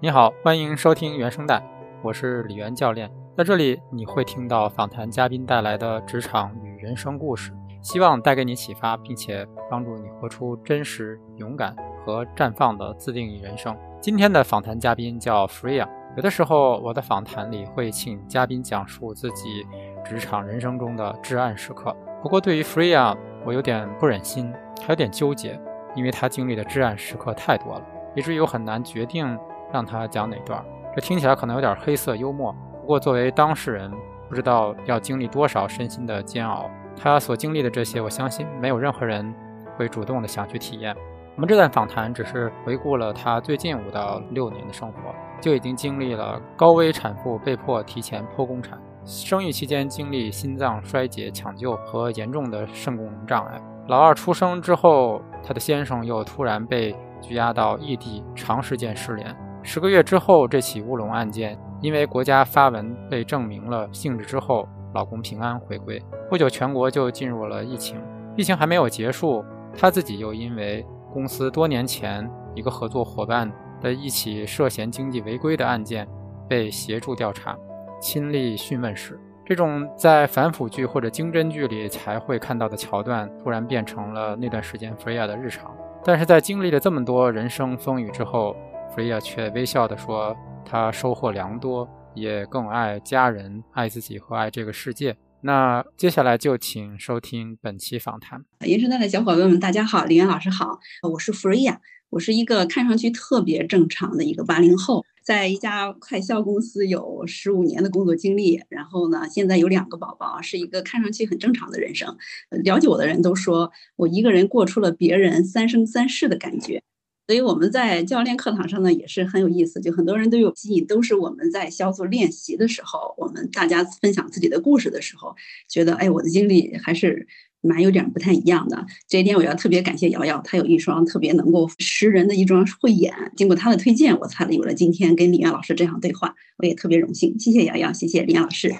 [0.00, 1.60] 你好，欢迎收听原声带，
[2.02, 3.10] 我是李源教练。
[3.36, 7.52] 在这里，你会听到访谈嘉宾带来的职场与人生故事，
[7.82, 11.74] 希望带给你启发，并且帮助你活出真实、勇敢
[12.06, 13.76] 和绽放的自定义人生。
[14.00, 15.88] 今天的访谈嘉宾叫 Freya。
[16.14, 19.66] 有的时候，我的访谈里会请嘉宾讲述自己
[20.04, 21.92] 职场人生中的至暗时刻。
[22.22, 25.60] 不过，对于 Freya，我有点不忍心，还有点纠结，
[25.96, 27.84] 因为他经历的至暗时刻太多了，
[28.14, 29.36] 以至于我很难决定。
[29.72, 30.62] 让他讲哪段？
[30.94, 33.90] 这听起来可能有点黑色幽默，不过作为当事人，
[34.28, 36.68] 不知道要经历多少身心的煎熬。
[36.96, 39.32] 他所经历的这些，我相信没有任何人
[39.76, 40.94] 会主动的想去体验。
[41.36, 44.98] 我们这段访谈只是回顾了他最近五到六年的生活，
[45.40, 53.60] 就已经经历了高危产妇被迫提前剖宫产，生育期间经历心脏衰竭抢救和严重的肾功能障碍。
[53.86, 59.32] 老二出生之后，他的先生又突然被拘押到异地，长时间失联。
[59.70, 66.02] 十个月之后，这起乌龙案件因为国家发文被证明了性质之后，老公平安回归。
[66.30, 68.00] 不久，全国就进入了疫情。
[68.34, 69.44] 疫情还没有结束，
[69.76, 76.08] 他自己又因为公司多年前一个合作伙伴的一起涉嫌经济违规的案件
[76.48, 77.54] 被协助调查，
[78.00, 85.70] 亲历讯问时，这种在反腐剧或者经侦剧里才会看到的桥段，突然变成了那段时间菲亚的日常。
[86.02, 88.56] 但是在经历了这么多人生风雨之后，
[88.94, 98.44] 菲亚却微笑地说：“他收获良多，也更爱家人、爱自己和爱这个世界。”那接下来就请收听本期访谈。
[98.66, 100.80] 原生代的小伙伴们，大家好，李岩老师好，
[101.12, 101.80] 我是弗瑞亚，
[102.10, 112.16] 我是一个看上去特别正常的一个八零后，在一家快销公司有十五年的工作经历，然后呢，现在有两个宝宝，是一个看上去很正常的人生。
[112.50, 116.82] 了解我的人都说我一个人过出了别人三生三世的感觉。
[117.28, 125.36] 所以我们在教练课堂上呢也是很有意思，就很多人都有记忆，都是我们在小组练习的时候，我们大家分享自己的故事的时候，
[125.68, 127.26] 觉得哎，我的经历还是
[127.60, 128.86] 蛮有点不太一样的。
[129.06, 137.38] 这一点我要特别感谢瑶瑶，她有一双特别能够识人的一双慧眼，经过她的推荐，我才有了今天跟李岩老师这样对话，我也特别荣幸。
[137.38, 138.72] 谢谢瑶瑶，谢谢李岩老师。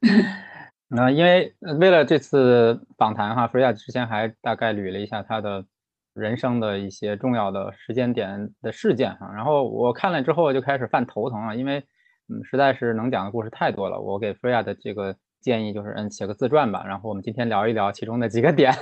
[0.88, 5.66] 那因为为了这次访谈哈，菲亚之前还大概捋了一下她的。
[6.14, 11.80] 人生的一些重要的时间点的事件哈，然后我看了之后就开始犯头疼啊，因为
[12.28, 14.00] 嗯实在是能讲的故事太多了。
[14.00, 18.72] 我给 Freya 的这个建议就是嗯写个自传吧，然后我们今天聊一聊其中的几个点。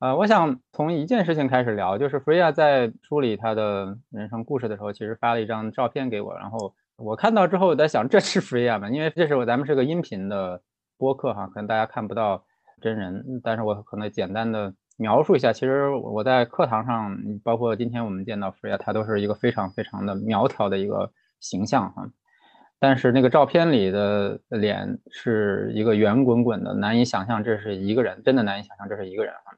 [0.00, 8.90] 呃，我想从一件事情开始聊，就是 Freya 在梳理他的人生故事的时候，其实发了一张照片给我，然后我看到之后我在想这是 Freya 吗？
[8.90, 10.60] 因为这是我咱们是个音频的
[10.98, 12.44] 播客哈，可能大家看不到。
[12.84, 15.54] 真人，但是我可能简单的描述一下。
[15.54, 22.10] 其实我在课堂上，包括今天我们见到 Freya，他都是一个非常非常的苗条的一个形象哈。
[22.78, 29.56] 但是那个照片里的脸是一个圆滚滚的，难以想象这是一个人，真的难以想象这是一个人哈。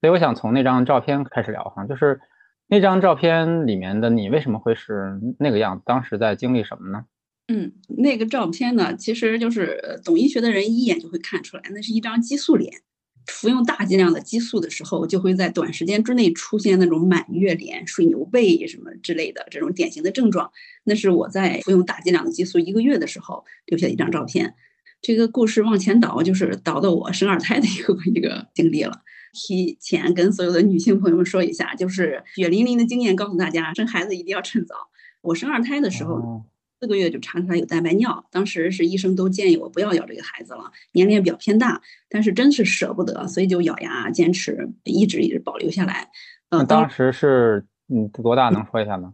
[0.00, 2.20] 所以我想从那张照片开始聊哈，就是
[2.68, 5.82] 那张照片里面的你为什么会是那个样子？
[5.84, 7.04] 当时在经历什么呢？
[7.48, 12.82] 嗯，那个照片呢，其实就是懂医学的人一眼就会看出来，那是一张激素脸。
[13.26, 20.50] 服用大剂量的激素的时候，就会在短时间之内出现那种满月脸、水牛背什么之类的这种典型的症状。
[20.84, 24.54] 那是我在服用大剂量的激素一个月的时候留下一张照片。
[25.02, 29.02] 这个故事往前倒，就是倒到我生二胎的一个一个经历了。
[29.32, 34.74] 提前跟所有的女性朋友们说一下，就是血淋淋的经验告诉大家，生孩子一定要趁早。
[35.20, 36.44] 我生二胎的时候。
[36.80, 46.08] 四个月就查出来有蛋白尿，当时是医生都建议我不要要这个孩子了，年龄也比较偏大，但是真是舍不得，所以就咬牙坚持，一直一直保留下来。
[46.50, 48.48] 嗯，当时是嗯多大？
[48.50, 49.12] 能说一下吗？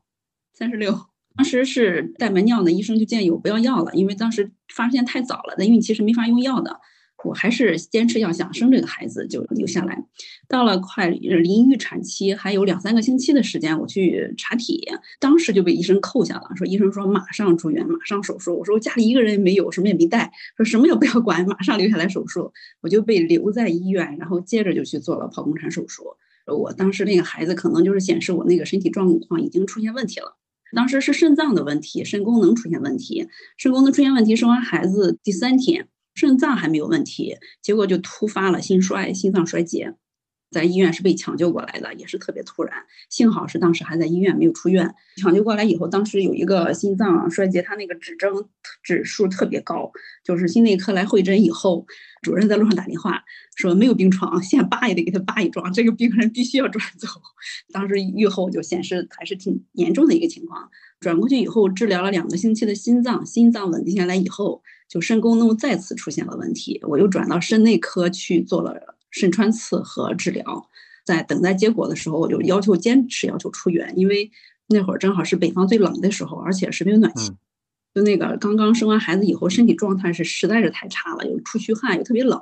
[0.52, 0.94] 三十六。
[1.36, 6.80] 当时是蛋白尿呢，医生就建议我不要要了，因为当时发现太早了，那孕期是没法用药的。
[7.24, 10.04] 我还是坚持要想生这个孩子，就留下来。
[10.48, 14.86] 到了快临预产期，还有两三个星期的时间，我去查体，
[15.18, 18.58] 当时就被医生扣下了，说医生说马上住院，马上手术。
[18.58, 22.52] 我说我家里一个人也没有，什么也没带，说什么也不要管，马上留下来手术。
[22.82, 26.04] 我就被留在医院，然后接着就去做了剖宫产手术。
[26.46, 30.36] 我当时那个孩子可能就是显示我那个身体状况已经出现问题了，
[30.76, 33.26] 当时是肾脏的问题，肾功能出现问题，
[33.56, 35.88] 肾功能出现问题，生完孩子第三天。
[36.14, 39.94] 肾脏还没有问题，结果就突发了心衰、心脏衰竭。
[40.50, 42.84] 在医院是被抢救过来的，也是特别突然。
[43.10, 44.94] 幸好是当时还在医院，没有出院。
[45.16, 48.48] 抢救过来以后，当时有一个心脏衰竭，他那个指征
[48.80, 49.90] 指数特别高。
[50.22, 51.84] 就是心内科来会诊以后，
[52.22, 53.24] 主任在路上打电话
[53.56, 57.08] 说没有病床，现在扒也得给他扒一桩，这个病人必须要转走。
[57.74, 60.70] 当时预后就显示还是挺严重的一个情况。
[61.00, 66.80] 转过去以后治疗了两个星期的心脏，心脏稳定下来以后，就肾功能再次出现了问题。
[66.82, 68.96] 我又转到肾内科去做了。
[69.16, 70.68] 肾穿刺和治疗，
[71.06, 74.28] 在等待结果的时候，我就要求坚持要求出院，因为
[74.66, 77.30] 那会儿正好是北方最冷的时候，而且是没有暖气。
[77.94, 82.40] 就那个刚刚生完孩子以后，身体状态是实在是太差了，又出虚汗，又特别冷，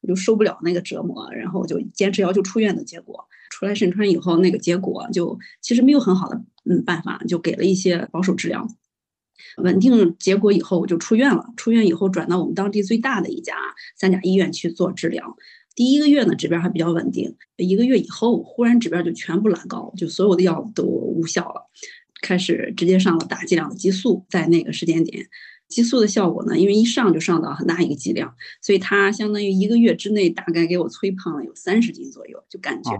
[0.00, 3.22] 我就受不了那个折磨，然后我就坚持要求出院的结果。
[3.50, 8.66] 出来肾穿以后，那个结果就其实没有很好的嗯办法，就给了一些保守治疗。
[9.58, 11.46] 稳定结果以后，我就出院了。
[11.56, 13.54] 出院以后转到我们当地最大的一家
[13.96, 15.36] 三甲医院去做治疗。
[15.74, 17.36] 第一个月呢，指标还比较稳定。
[17.56, 21.68] 一个月以后，忽然指标就全部拉高，就所有的药都无效了，
[22.22, 24.24] 开始直接上了大剂量的激素。
[24.28, 25.26] 在那个时间点，
[25.66, 32.92] 激素的效果呢，因为一上就上到很大一个剂量，所以它相当于一个月之内大概给我催胖了有三十斤左右，就感觉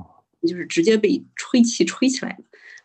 [0.43, 2.45] 就是直接被吹气吹起来了。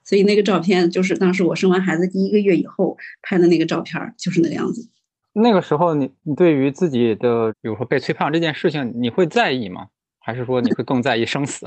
[0.10, 4.90] 所以那个照片就是当时我生完孩子第一个月以后拍的那个照片，就是那个样子。
[5.34, 9.90] 那个时候，你你对于自己的，比如说被催胖这件事情，你会在意吗？
[10.18, 11.64] 还是说你会更在意生死？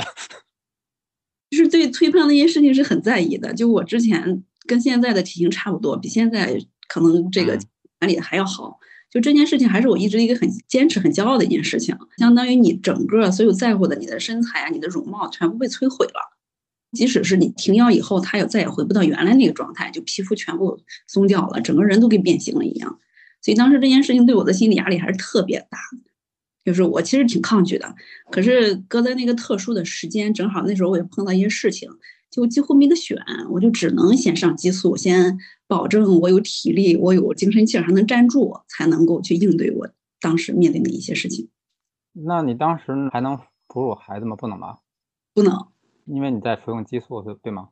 [1.50, 3.55] 就是对催胖那件事情是很在意的。
[3.55, 6.59] 就我之前跟现在的体型差不多，比现在
[6.89, 7.56] 可能这个
[8.00, 8.81] 管理的还要好。
[9.09, 11.97] 就这件事情，还是我一直一个很坚持、很骄傲的一件事情。
[12.19, 16.33] 相当于你整个所有在乎的，你的身材啊，你的容貌，全部被摧毁了。
[16.93, 20.79] 即使是你停药以后，它也再也回不到原来那个状态，就皮肤全部
[21.09, 22.99] 松掉了，整个人都跟变形了一样。
[23.41, 25.79] 所以当时这件事情对我的心理压力还是特别大，
[26.65, 27.94] 就是我其实挺抗拒的。
[28.31, 31.91] 可是搁在那个特殊的时间，正好那时候我也碰到一些事情，
[32.31, 33.17] 就几乎没得选，
[33.50, 39.89] 我就只能先上激素，先保证我有体力，我有精神气儿还能站住，才能够去应对我
[40.21, 41.49] 当时面临的一些事情。
[42.12, 44.37] 那你当时还能哺乳孩子吗？
[44.37, 44.79] 不能吧？
[45.35, 45.67] 不能，
[46.04, 47.71] 因为你在服用激素，对对吗？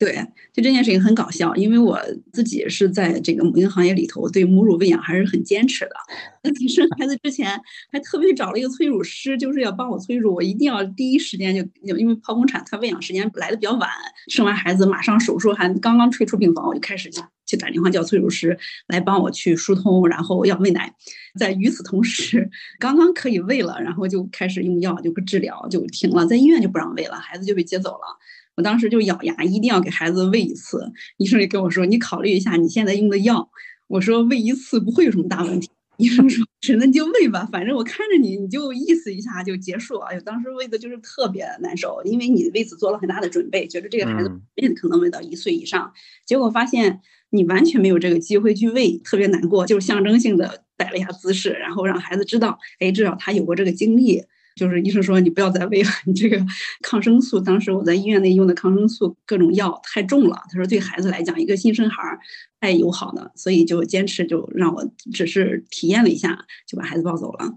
[0.00, 0.14] 对，
[0.54, 2.00] 就这件事情很搞笑，因为我
[2.32, 5.94] 自己是在这个母婴行业里头，对母乳喂养还是很坚持的。
[6.42, 7.60] 在生孩子之前，
[7.92, 10.34] 还特别找了一个催乳师，就是要帮我催乳。
[10.34, 11.60] 我一定要第一时间就，
[11.98, 13.90] 因为剖宫产，它喂养时间来的比较晚，
[14.28, 17.10] 生完孩子马上手术，还刚刚退出病房，我就开始
[17.44, 20.94] 去打电话叫催乳师来帮我去疏通，然后要喂奶。
[21.38, 22.48] 在与此同时，
[22.78, 28.18] 刚刚可以喂了，然后就开始用药，就治疗，就停了，在医院就不让喂了，孩子就被接走了。
[28.60, 30.92] 我当时就咬牙，一定要给孩子喂一次。
[31.16, 33.48] 医生也跟我说：“你考虑一下你现在用的药。”
[33.88, 44.30] 我说：“喂一次不会有什么大问题。”医生说：“是，那你就喂吧，反正我看着你，你就意思一下就结束。”哎呦，当时喂的就是特别难受，因为你为此做了很大的准备，觉得这个孩子
[44.76, 45.90] 可能喂到一岁以上，
[46.26, 54.22] 结果发现你完全没有这个机会去喂，特别难过，就象征性的摆了一下姿势，然后让孩子知道，哎，至少他有过这个经历。
[54.60, 56.38] 就是医生说你不要再喂了，你这个
[56.82, 60.38] 抗生素，当时我在医院内用的抗生素各种药太重了。
[60.50, 62.18] 他说对孩子来讲，一个新生孩儿
[62.60, 67.54] 太友好的，所以就坚持就让我只是体验了一下，就把孩子抱走了。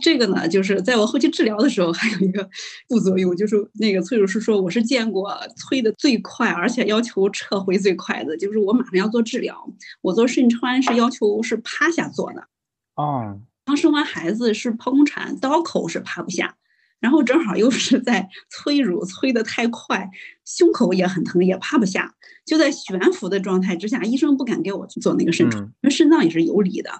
[0.00, 2.48] 这个呢，就是在我后期治疗的时候还有一个
[2.88, 9.70] 副作用，就是那个催乳师说我是见过催的最快，而且要求撤回最快的，就是我马上要做治疗，
[10.00, 12.48] 我做肾穿是要求是趴下做的。
[12.94, 13.42] 哦。
[13.64, 16.56] 刚生完孩子是剖宫产，刀口是趴不下，
[16.98, 20.10] 然后正好又是在催乳催得太快，
[20.44, 22.14] 胸口也很疼，也趴不下，
[22.44, 26.90] 就在悬浮的状态之下，医生不敢给我去做那个肾穿，因为肾脏也是有理的，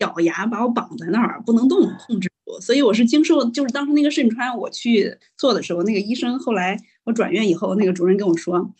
[0.00, 8.74] 咬牙把我绑在那儿不能动，控制住，所以我是经受，就是当时那个肾穿我去做的时候，那个医生后来我转院以后，那个主任跟我说。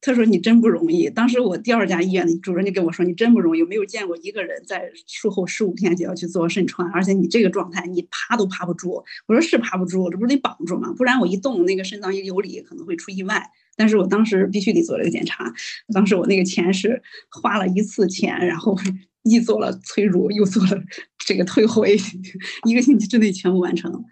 [0.00, 10.92] 他说：“你真不容易。”当时我第二家医院的主任就跟我说：“你真不容易，没有见过一个人在术后十五天就要去做肾穿，而且你这个状态，你趴都趴不住。”我说：“是趴不住，这不是得绑住吗？
[10.96, 15.52] 不然我一动，那个肾脏一有理，可能会出意外。”但是我当时必须得做这个检查。
[15.94, 17.00] 当时我那个钱是
[17.30, 18.76] 花了一次钱，然后
[19.22, 20.82] 一做了催乳，又做了
[21.26, 21.96] 这个退回，
[22.66, 24.04] 一个星期之内全部完成。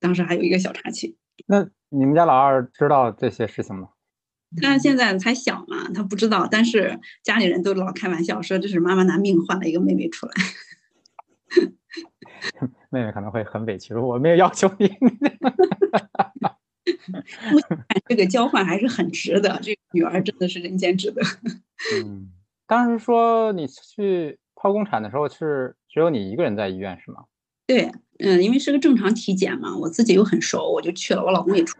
[0.00, 1.16] 当时还有一个小插曲。
[1.46, 3.88] 那你们家老二知道这些事情吗？
[4.60, 10.32] 他现在才小嘛，他不知道，但是家里人都老开玩笑说这是妈妈拿命换了一个妹妹出来。
[12.90, 14.88] 妹妹可能会很委屈，我没有要求你。
[18.06, 21.20] 这个交换还是很值得，这个女儿真的是人间值得。
[22.04, 22.30] 嗯，
[22.66, 27.24] 当时说你去剖宫产的时候是只有你一个人在医院是吗？
[27.66, 31.76] 对，嗯，因为是个正常体检嘛，我自己又很熟，我就去了，我老公也出。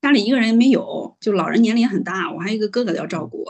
[0.00, 3.44] 家里一个人没有，就老人年龄很大，我还有一个哥哥要照顾。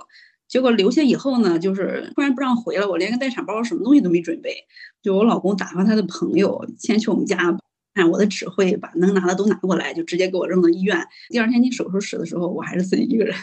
[0.47, 4.55] 结果留下以后呢，就是突然不让回了，我连个待产包什么东西都没准备。
[5.02, 7.55] 就我老公打发他的朋友先去我们家，
[7.93, 11.07] 按我的指挥把能拿的都拿过来，就直接给我扔到医院。
[11.28, 13.37] 第二天进手术室的时候，我还是自己一个人。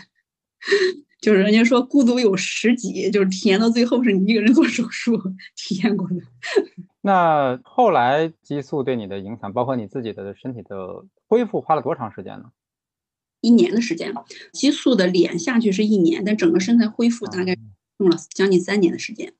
[1.22, 5.16] 就是人家说孤独有十几，就是体验到最后是你一个人做手术
[5.56, 6.16] 体验过的。
[7.02, 12.46] 那后来激素对你的影响，包括你自己的身体的恢复，花了多长时间呢？
[13.46, 14.12] 一年的时间，
[14.52, 17.56] 激素的脸下去是一年，但整个身材恢复大概
[18.00, 19.34] 用了将近三年的时间。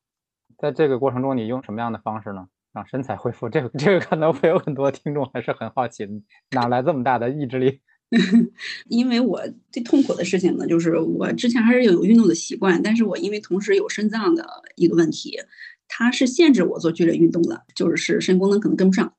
[0.60, 2.48] 在这个过程中，你用什么样的方式呢？
[2.72, 3.50] 让身材恢复？
[3.50, 6.06] 这个这个可能会有很多听众还是很好奇，
[6.52, 7.82] 哪来这么大的意志力？
[8.88, 14.46] 因为我最痛苦的事情呢，就是我之前还是有运动的习惯，但是我因为同时有肾脏的
[14.76, 15.40] 一个问题，
[15.88, 19.14] 它是限制我做剧烈运动的，就是肾功能可能跟不上。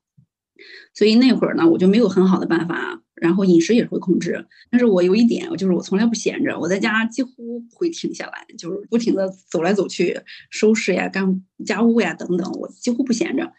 [0.93, 4.45] 所以那会儿呢，我就没有很好的办法，然后饮食也是会控制。
[4.69, 10.19] 但是我有一点，就是我从来不闲着，我在家几乎不会停下来，就是不停的走来走去，
[10.49, 13.51] 收拾呀、干家务呀等等，我几乎不闲着。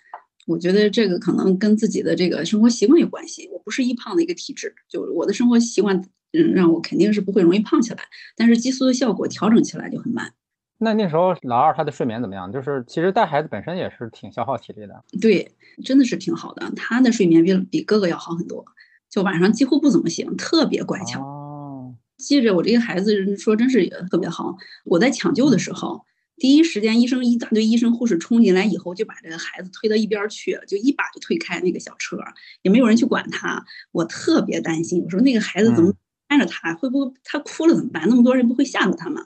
[0.47, 3.49] 我觉得这个可能跟自己的这个生活习惯有关系。
[3.53, 7.99] 我不是易胖的一个体质，就我的生活习惯，嗯，让我肯定是不会容易胖起来。
[8.35, 10.33] 但是激素的效果调整起来就很慢。
[10.79, 12.51] 那那时候老二他的睡眠怎么样？
[12.53, 15.05] 就是其实带孩子本身也是挺消耗体力的。
[15.21, 15.51] 对，
[15.85, 16.73] 真的是挺好的。
[16.77, 18.65] 他的睡眠比比哥哥要好很多，
[19.11, 21.23] 就晚上几乎不怎么醒，特别乖巧。
[21.23, 21.95] 哦。
[22.19, 24.57] 记着我这个孩子说，真是特别好。
[24.85, 26.05] 我在抢救的时候，
[26.37, 32.19] 第一时间医生一大堆医生护士冲进来以后，就把这个孩子推到一边去，就一把就推开那个小车，
[32.63, 33.65] 也没有人去管他。
[33.93, 35.95] 我特别担心，我说那个孩子怎么
[36.29, 38.09] 看着他，会不会他哭了怎么办？
[38.09, 39.25] 那么多人不会吓着他吗？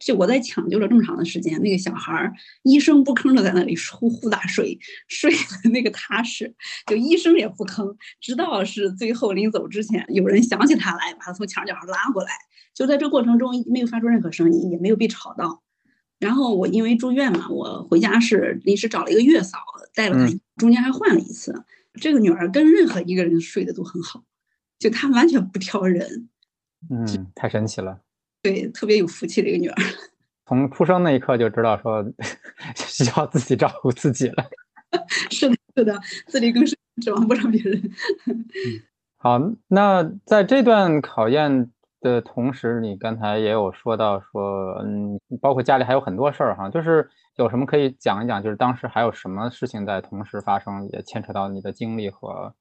[0.00, 2.32] 就我在抢救了这么长的时间，那个小孩儿
[2.62, 6.52] 一声不吭的在那里呼呼大睡，睡的那个踏实，
[6.86, 7.96] 就一声也不吭。
[8.20, 12.30] 直到是最后临走之前，有人想起他来，把他从墙角上拉过来。
[12.74, 15.62] 就在这过程中没有发出任何声音，也没有被吵到。
[16.18, 19.58] 然后我因为住院嘛，我回家是临时找了一个月嫂
[19.94, 21.64] 带了他，中间还换了一次。
[21.94, 24.24] 这个女儿跟任何一个人睡的都很好，
[24.78, 26.28] 就她完全不挑人。
[26.90, 28.00] 嗯，太神奇了。
[28.44, 29.74] 对，特别有福气的一个女儿，
[30.44, 32.04] 从出生那一刻就知道说
[32.76, 34.44] 需要自己照顾自己了。
[35.30, 37.90] 是的，是的，自力更生，指望不上别人。
[39.16, 41.70] 好，那在这段考验
[42.02, 48.42] 的同时，你刚才也有说到说，嗯，包括家里还有很多事儿哈，就是有什么可以讲一讲？
[48.42, 52.54] 就是当时还有什么事情在同时发生，也牵扯到你的经历和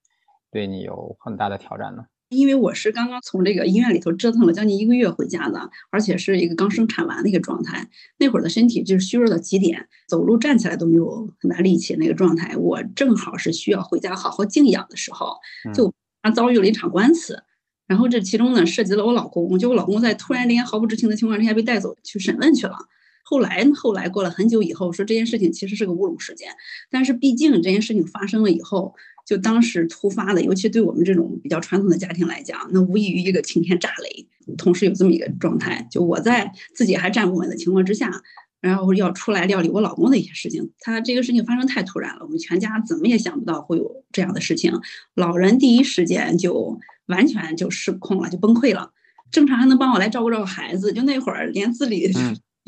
[0.50, 2.06] 对你有很大的挑战呢？
[2.34, 12.58] 因为我是刚刚从这个医院里头折腾了将近一个月回家的，而且是一个刚生产完的一个状态，那会儿的身体就是虚弱到极点，走路站起来都没有很大力气那个状态。
[12.58, 15.36] 我正好是需要回家好好静养的时候，
[15.74, 17.44] 就他遭遇了一场官司，
[17.88, 22.78] 然后这其中呢涉及了我老公，就我老公在突然之间毫不知情的情况之下被带走去审问去了。
[23.26, 26.50] 后来后来过了很久以后，说这件事情其实是个乌龙事件，
[26.92, 28.96] 但是毕竟这件事情发生了以后。
[29.26, 34.28] 就当时突发的，尤其对我们这种比较传统的家庭来讲，那无异于一个晴天炸雷。
[34.58, 38.12] 同时有这么一个状态，就我在自己还站不稳的情况之下，
[38.60, 40.72] 然后要出来料理我老公的一些事情。
[40.80, 44.74] 他这个事情发生太突然了，我们全家怎么也想不到会有这样的事情。
[45.16, 48.92] 老人第一时间就完全就失控了，就崩溃了。
[49.32, 52.12] 正常还能帮我来照顾照顾孩子，就那会儿连自理。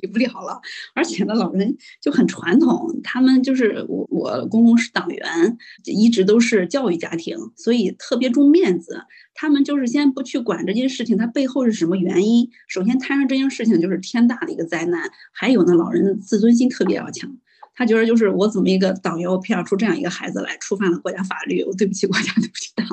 [0.07, 0.61] 不了了，
[0.93, 9.03] 而且呢，老人就很传统，他们就是我我公公是党员，一直都是教育家庭，所以特别重面子。
[9.37, 12.49] 他们就是先不去管这件事情，它背后是什么原因。
[12.69, 17.29] 首先摊上这件事情就是天大的一个灾难，还有呢，老人自尊心特别要强，
[17.75, 22.87] 他觉得就是我怎么一个党员，我培养出这样一个孩子来，触犯了国家法律，我对不起国家， 对不起党，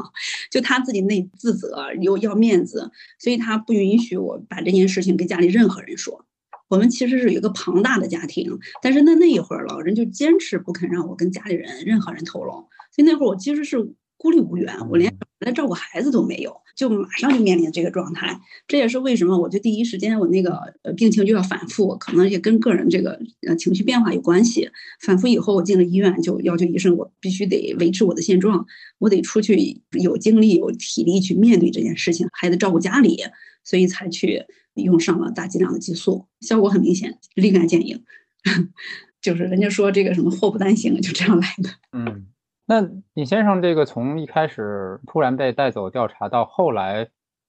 [0.50, 2.90] 就他自己内自责又要面子，
[3.20, 6.26] 所以他不允许我把这件事情跟家里任何人说。
[6.72, 12.52] 我们其实是有一个庞大的家庭，但是那那一会儿，老人就坚持不肯让我跟家里人任何人透露，
[12.90, 13.76] 所以那会儿我其实是
[14.22, 18.40] 孤立无援，我连来照顾孩子都没有，就马上就面临这个状态。
[18.68, 20.52] 这也是为什么我就第一时间我那个
[20.82, 24.70] 呃病情就要反复，可能也跟个人这个呃情绪变化有关系。
[25.00, 28.64] 反复以后，我进了医院，就要求医生我必须得维持我的现状，
[29.00, 33.24] 我得出去有精力有体力去面对这件事情，还得照顾家里，
[33.64, 34.46] 所以才去。
[34.74, 38.02] 用上了大剂量的激素，效果很明显，立竿见影。
[39.20, 41.68] 就是人家说这个什么祸不单行，就这样来的。
[41.92, 42.28] 嗯，
[42.72, 42.80] 那
[43.12, 47.06] 李先生这个从一开始突然被带走调查，到后来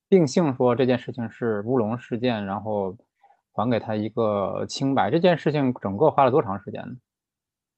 [0.10, 2.98] 定性说这件事情是乌龙事件，然后
[3.54, 6.98] 还给他一个清白，这件事情整个花了多长时间呢？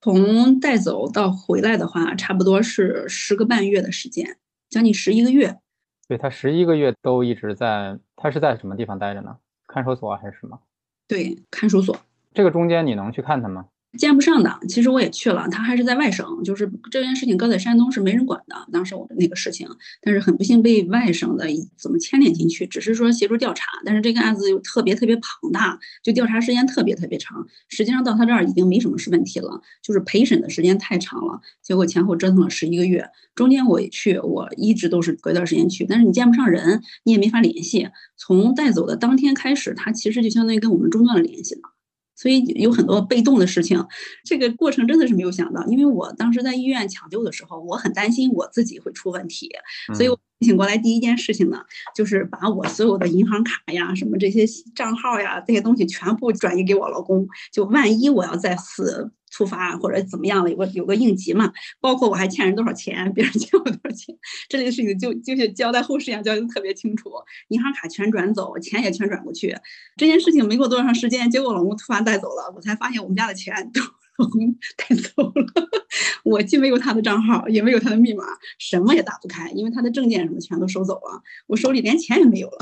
[0.02, 4.38] 从带走到回来的话，差不多是十个半月的时间，
[4.68, 5.60] 将近十一个月。
[6.08, 9.38] 对他十一个月都一直在，他是在什么地方待着呢？
[9.68, 10.60] 看守所还是什么？
[11.08, 11.96] 对，看守所。
[12.34, 13.68] 这个中间你能去看他吗？
[13.98, 18.56] 见不上的，其实我也去了，他还是在外省，就是这件事情搁在山东是没人管的。
[18.72, 19.68] 当时我的那个事情，
[20.02, 21.48] 但是很不幸被外省的
[21.78, 27.48] 怎么牵连进去，只是说协助调查，但是这个案子又特别特别庞大，就调查时间特别特别长。
[27.70, 33.10] 实际上到他这儿已经没什么是问题了，就是陪审的时间太长了，结果前后折腾了十一个月。
[33.34, 37.90] 中间我也去，我一直都是隔一段时间去，但是你见不上人，你也没法联系。
[38.18, 41.75] 从带走的当天开始，他其实就相当于跟我们中断了联系了。
[42.16, 43.86] 所以有很多被动的事情，
[44.24, 45.66] 这个过程真的是没有想到。
[45.66, 49.50] 因为我当时在医院抢救的时候，我很担心我自己会出问题，
[49.94, 51.60] 所以我醒过来第一件事情呢，
[51.96, 59.12] 就是把我所有的银行卡呀、什么这些账号呀这些东西全部转移给我老公，就万一我要再次。
[59.36, 61.52] 突发或者怎么样了，有个有个应急嘛，
[61.82, 64.16] 包括我还欠人多少钱， 别人欠我多少钱，
[64.48, 67.12] 这类事情就就是交代后事一样交代的特别清楚，
[67.50, 69.54] 银行卡全转走，钱也全转过去。
[69.98, 73.82] 这件事情没过多长时间，结果老公突然带走了，我才发现我们家的钱都
[74.18, 75.70] 老公带走了，
[76.24, 78.24] 我既没有他的账号，也没有他的密码，
[78.58, 82.58] 什么也打不开，因为他的证件什么全都收走了，我手里连钱也没有了。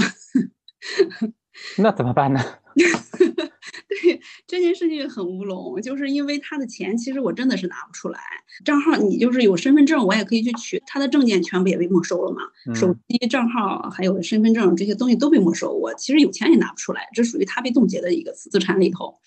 [1.77, 2.41] 那怎么办呢？
[3.87, 8.19] 对这件事情很乌龙，就是因为他的钱，其实我真的是拿不出来。
[8.65, 12.41] 账号你就是有身份证，我也可以去取，他的证件全部也被没收了嘛，
[12.75, 19.19] 手机账号还有身份证这些东西都被没收，我其实有钱也拿不出来，这属于他被冻结的一个资产里头。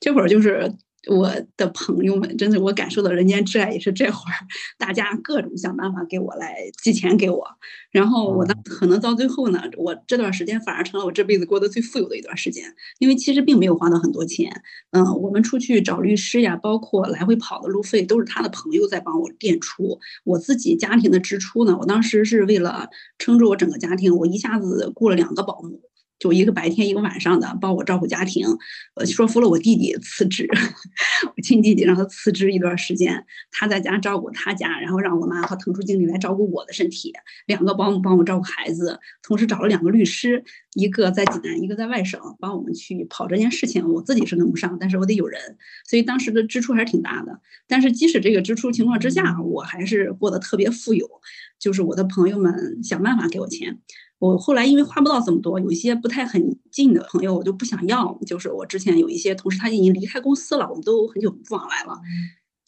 [0.00, 0.72] 这会儿就是。
[1.08, 4.46] 我的朋友们，真的，我感受到人间挚爱也是这会儿，
[4.78, 7.44] 大家各种想办法给我来寄钱给我，
[7.90, 25.80] 然后我呢，可能到最后呢，我这段时间反而成了我这辈子过得最富有的一段时间，因为其实并没有花到很多钱，嗯，我们出去找律师呀，包括来回跑的路费都是他的朋友在帮我垫出，我自己家庭的支出呢，我当时是为了撑住我整个家庭，我一下子雇了两个保姆。
[26.22, 28.46] 就一个白天一个晚上的帮我照顾家庭，
[28.94, 30.48] 呃，说服了我弟弟辞职，
[31.34, 37.12] 我亲弟弟让他辞职一段时间，他在家照顾他家，然后让我妈和腾出精力来照顾我的身体，
[37.46, 43.88] 两个保姆帮我照顾孩子，同时找了两个律师，一个在济南，一个在外省，帮我们去跑这件事情。
[43.88, 45.40] 我自己是跟不上，但是我得有人，
[45.88, 47.40] 所以当时的支出还是挺大的。
[47.66, 51.08] 但是即使这个支出情况之下，我还是过得特别富有，
[51.58, 53.80] 就是我的朋友们想办法给我钱。
[54.22, 58.16] 我后来因为花不到这么多，有一些不太很近的朋友，我就不想要。
[58.24, 62.00] 就是我之前有一些同事，他已经离开公司了，我们都很久不往来了。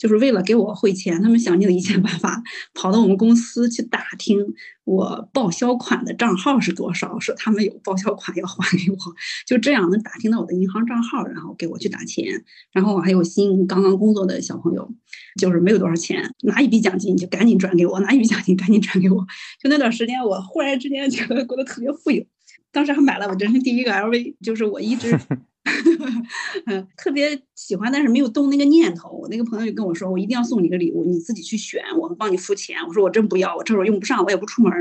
[0.04, 2.42] 就是为了给我汇钱，他们想尽了一切办法，
[2.74, 4.38] 跑到我们公司去打听
[4.84, 8.98] 我报销款的账号是多少，说他们有报销款要还给我，
[9.46, 12.44] 就这样能打听到我的银行账号，然后给我去打钱。
[12.70, 14.86] 然后我还有新刚刚工作的小朋友，
[15.40, 19.26] 就是没有多少钱，拿一笔奖金就赶紧转给我，拿一笔奖金赶紧转给我。
[19.58, 22.22] 就那段时间，我忽然之间觉得过得特别富有，
[22.70, 25.18] 当时还买了我人生第一个 LV，就是我一直。
[26.66, 29.08] 嗯，特别喜欢，但是没有动那个念头。
[29.10, 34.72] 我那个朋友就跟我说：“我一定要送你个礼物，你自己去选，我们帮你付钱。”我说：“我真不要，我这会儿用不上，我也不出门。”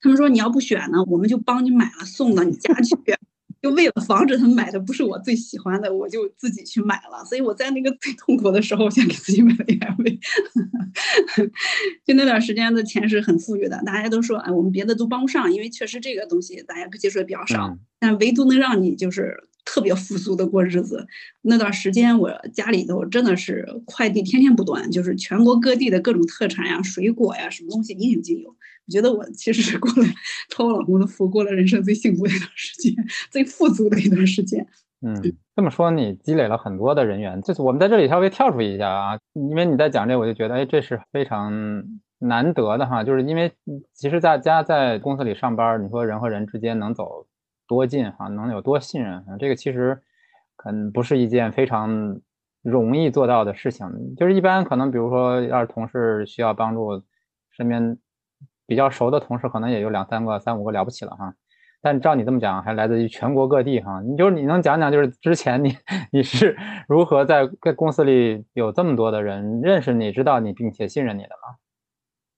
[0.00, 2.96] 他们说：“你要不选呢，我们就帮你买了，送到你家去。
[3.60, 7.22] ”就为了防止他们买的不是我最喜欢的，我就自己去买了。
[7.26, 10.18] 所以我在那个最痛苦的时候，我先给自己买了 LV。
[12.06, 21.06] 就那段时间的钱是很富裕的，大家都说：“哎，我们别的都帮不上，因为确实这个东西大家接触的比较少，但唯独能让你就是。”特别富足的过日子，
[21.42, 28.48] 那段时间我家里头真的是快递天天不断，就是全国各地的各种特产呀、水果呀，什么东西应有尽有。
[28.48, 30.08] 我觉得我其实是过了
[30.50, 32.92] 托我老公的福，过了人生最幸福的一段时间，
[33.30, 34.66] 最富足的一段时间。
[35.02, 35.14] 嗯，
[35.54, 41.52] 这么说你积累了很多的人员，就是我们在这里稍微跳出一下啊，因为你在讲这，我就觉得哎，这是非常
[42.18, 43.52] 难得的哈，就是因为
[43.94, 47.28] 其实大家在公司里上班，你说人和人之间能走。
[47.70, 49.24] 多近哈，能有多信任？
[49.38, 50.02] 这个其实
[50.56, 52.20] 可能不是一件非常
[52.62, 53.86] 容易做到的事情。
[54.16, 57.00] 就是一般可能，比如说要是同事需要帮助，
[57.52, 57.96] 身边
[58.66, 61.32] 比较熟的同事可能也就两三个、三五个了不起了哈。
[61.80, 64.02] 但照你这么讲，还来自于全国各地哈。
[64.02, 65.76] 你就是你能讲讲，就是之前你
[66.10, 66.56] 你是
[66.88, 71.54] 如何在在公司里有这么多的人认识你、知道你并且信任你的吗？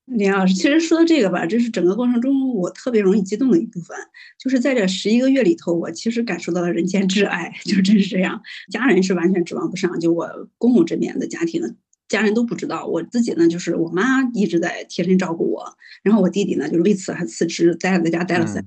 [0.06, 3.96] 李老师，其实说到这个吧，这是整个过程中我特别容易激动的一部分。
[4.38, 8.42] 就是在这十一个月里头，我其实感受到了人间挚爱，就真是这样。
[8.70, 11.76] 家人是完全指望不上，就我公公这边的家庭，
[12.08, 12.84] 家人都不知道。
[12.86, 15.64] 我自己呢，就是我妈一直在贴身照顾我，
[16.02, 18.66] 然后我弟弟呢，就是为此还辞职，待在家待了三，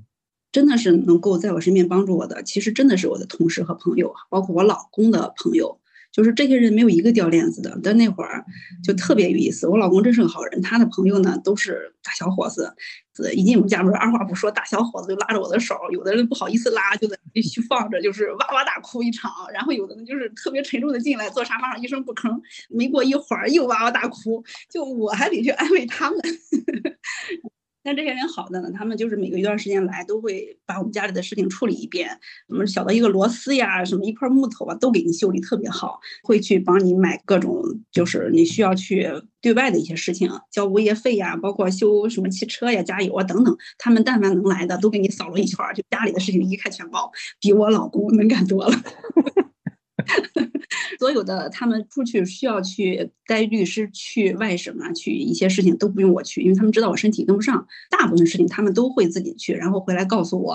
[0.54, 5.80] 真的是能够在我身边帮助我的，其实真的是我的同事和朋友，包括我老公的朋友。
[6.16, 8.46] 就是这些人没有一个掉链子的，但那会儿
[8.82, 9.68] 就特别有意思。
[9.68, 12.74] 我老公真是个好人，他的朋友呢都是大小伙子，
[13.34, 19.30] 一进我们家门，二话不说，大小伙子就拉着我的手，有的人不好意思拉，就在继续放着，就是哇哇大哭一场。
[19.54, 26.20] 然后有的人就是特别沉重的进来，坐沙发上一声不吭，没过一会儿又哇哇大哭，就我还得去安慰他们。
[27.86, 32.10] 但这些人好的呢，他们就是每隔一段时间来，都会把我们家里的事情处理一遍，
[32.50, 39.08] 什么小到一个螺丝呀，什么一块木头啊，都给你修理特别好，会去帮你买各种就是你需要去
[39.40, 48.76] 对外的一些事情，交物业费呀，包括修什么汽车呀、加油啊等等，他们但凡能来的，都给你扫了一圈，就家里的事情一概全包，比我老公能干多了。
[51.00, 60.54] 所有的他们出去需要去带律师去外省啊，去一些事情都不用我去，因为他们知道我身体跟不上，大部分事情他们都会自己去，然后回来告诉我，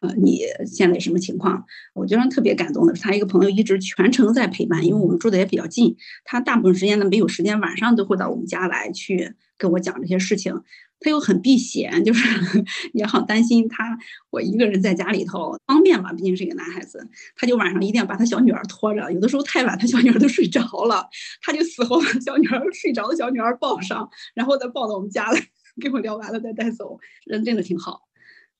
[0.00, 1.64] 呃，你现在什么情况？
[1.94, 10.62] 我觉得特别感动的是，他一个朋友一直全程在陪伴，因为我们住的也比较近，他大部分时间呢没有时间，晚上都会到我们家来去跟我讲这些事情。
[11.02, 12.22] 他又很避嫌，就是
[12.94, 13.98] 也好担心他
[14.30, 21.08] 我一个人在家里头方便嘛，毕竟是一个男孩子，他就晚上一定要把他小女儿拖着，有的时候太晚，他小女儿都睡着了，
[21.42, 25.40] 他就死活把小女儿 睡着的小女儿抱上，然后再抱到我们家来，
[25.80, 28.02] 跟我聊完了再带走，人真的挺好。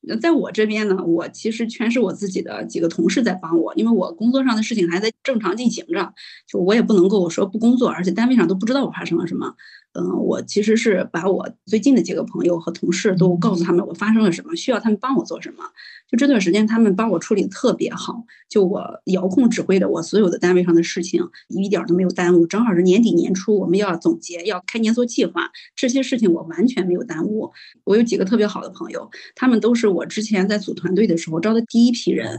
[0.05, 6.13] 那在我这边呢，我其实全是我自己的几个同事在帮我，因为我工作上的事情还在正常进行着，
[6.45, 9.55] 就我也不能够说不工作，而且单位上都不知道我发生了什么。
[9.93, 15.63] 嗯，我其实是把我最近的几个朋友和同事都告诉他们我发生了什么，需要他们帮我做什么。
[16.09, 22.45] 就这段时间，他们帮我处理特别好，就我遥控指挥的我所有的单位上的事情，一点都没有耽误。
[22.45, 27.51] 正好是年底年初，我们要总结，要开年做计划，这些事情我完全没有耽误。
[27.83, 32.37] 我有几个特别好的朋友，他们都是我之前在组团队的时候招的第一批人。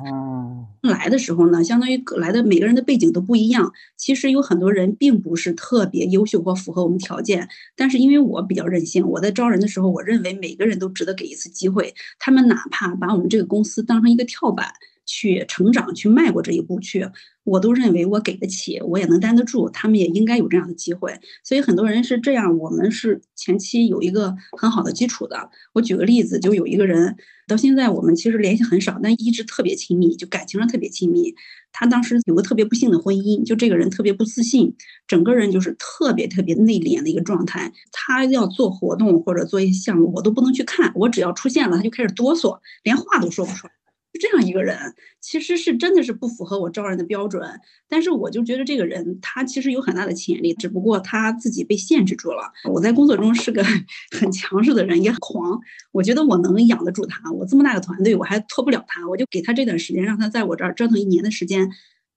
[0.82, 3.72] 来的时候呢，相当于来的每个人的背景都不一样。
[3.96, 7.43] 其实有很多人并不是特别优秀或符合我们条件，
[7.76, 11.94] 但是因为我比较任性，我在招人的时候，我认为每个人都值得给一次机会。
[12.18, 14.72] 他们哪怕把我们这个公司当成一个跳板。
[15.06, 17.06] 去成长，去迈过这一步去，
[17.44, 21.20] 我都认为我给得起，我也能担得住，他们也应该有这样的机会。
[21.42, 25.50] 所以很多人是这样，我们是前期有一个很好的基础的。
[25.74, 31.34] 我举个例子，就有一个人，到现在我们其实联系很少，但一直特别亲密，就感情上特别亲密。
[31.74, 34.74] 他当时有个特别不幸的婚姻，就这个人特别不自信，
[35.06, 37.72] 整个人就是特别特别内敛的一个状态。
[37.92, 43.72] 他要做活动或者做一些项目，我都不能去看，我只要出现了，他就开始哆嗦，连话都说不出来。
[44.18, 47.42] 这样一个人，其实是真的是不符合我招人的标准。
[47.88, 52.52] 但是我就觉得这个人他其实有很大的潜力，只不过他自己被限制住了。
[52.72, 53.64] 我在工作中是个
[54.18, 55.58] 很强势的人，也很狂。
[55.92, 57.30] 我觉得我能养得住他。
[57.32, 59.08] 我这么大个团队，我还拖不了他。
[59.08, 61.68] 我就给他这段时间，让他在我这儿折腾一年的时间，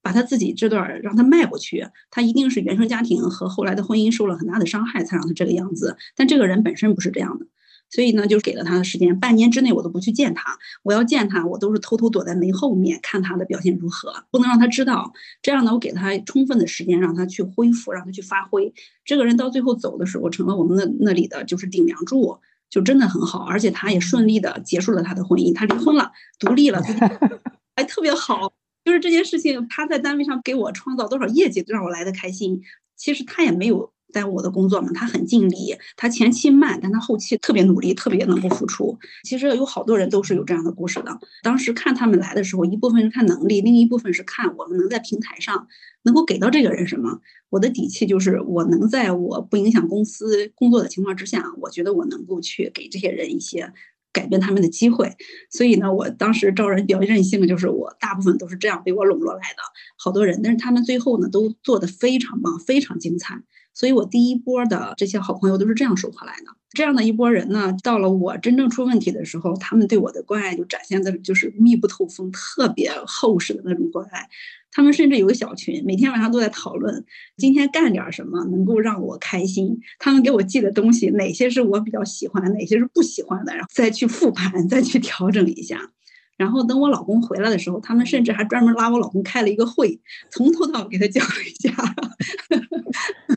[0.02, 1.88] 把他自己这段让他迈过去。
[2.12, 5.98] 他一定是原生家庭和后来的婚姻受了很大的伤害，才让他这个样子。
[6.16, 7.46] 但这个人本身不是这样的。
[7.90, 10.58] 所以呢，就给了他的时间，半年之内我都不去见他。
[10.84, 15.14] 我要见他，我都是偷偷躲在门后面看他的表现如何，不能让他知道。
[15.42, 18.74] 这样呢，我给他充分的时间，让他去恢复，让他去发挥。
[19.06, 22.38] 这个人到最后走的时候，成了我们那那里的就是顶梁柱，
[22.70, 23.46] 就真的很好。
[23.46, 26.82] 而且他也顺利的结束了他的婚姻，他离婚了，独立了，
[27.76, 28.54] 还特别好。
[28.84, 32.62] 就是这件事情，他在单位上给我创造多少业绩，都让我来的开心。
[32.96, 33.94] 其实他也没有。
[34.14, 38.98] 在我的工作嘛，他很尽力，他前期慢，但他后期特别努力，特别能够付出。
[39.24, 41.20] 其实有好多人都是有这样的故事的。
[41.44, 45.68] 当时看他们来的时候，一部分是看能力，另一部分是看我们能在平台上
[46.04, 47.20] 能够给到这个人什么。
[47.50, 53.72] 我的底气就是我能在我不影响公司工作的情况之下，我觉得我能够去给这些人一些
[54.12, 55.16] 改变他们的机会。
[55.50, 59.62] 所以呢，我当时招人比较任性，就是我大部分都是这样被我笼络来的
[59.98, 63.42] 好多人，但是他们最后呢都做得非常棒，非常精彩。
[63.78, 66.46] 所以，我第一波的这些好朋友都是这样收获来的。
[66.72, 74.28] 这样的一波人呢，到了我真正出问题的时候，他们对我的关爱就展现的就是密不透风、特别厚实的那种关爱。
[74.72, 77.06] 他们甚至有个小群，每天晚上都在讨论
[77.38, 79.80] 今天干点什么能够让我开心。
[80.00, 85.92] 他们给我寄的东西，哪些是我比较喜欢，哪些是不喜欢的，然后再去复盘，再去调整一下。
[86.36, 93.36] 然后等我老公回来的时候，他们甚至还专门拉我老公开了一个会，从头到尾给他讲了一下。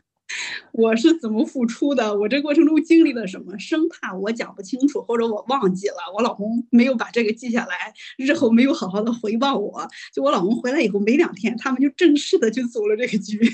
[0.73, 2.17] 我是怎么付出的？
[2.17, 3.57] 我这过程中经历了什么？
[3.59, 9.87] 生怕我讲不清楚，或者我忘记了，我老公没有把这个记下来，日后没有好好的回报我。
[10.13, 13.39] 就我老公回来以后没两天，他们就正式的就组了这个局。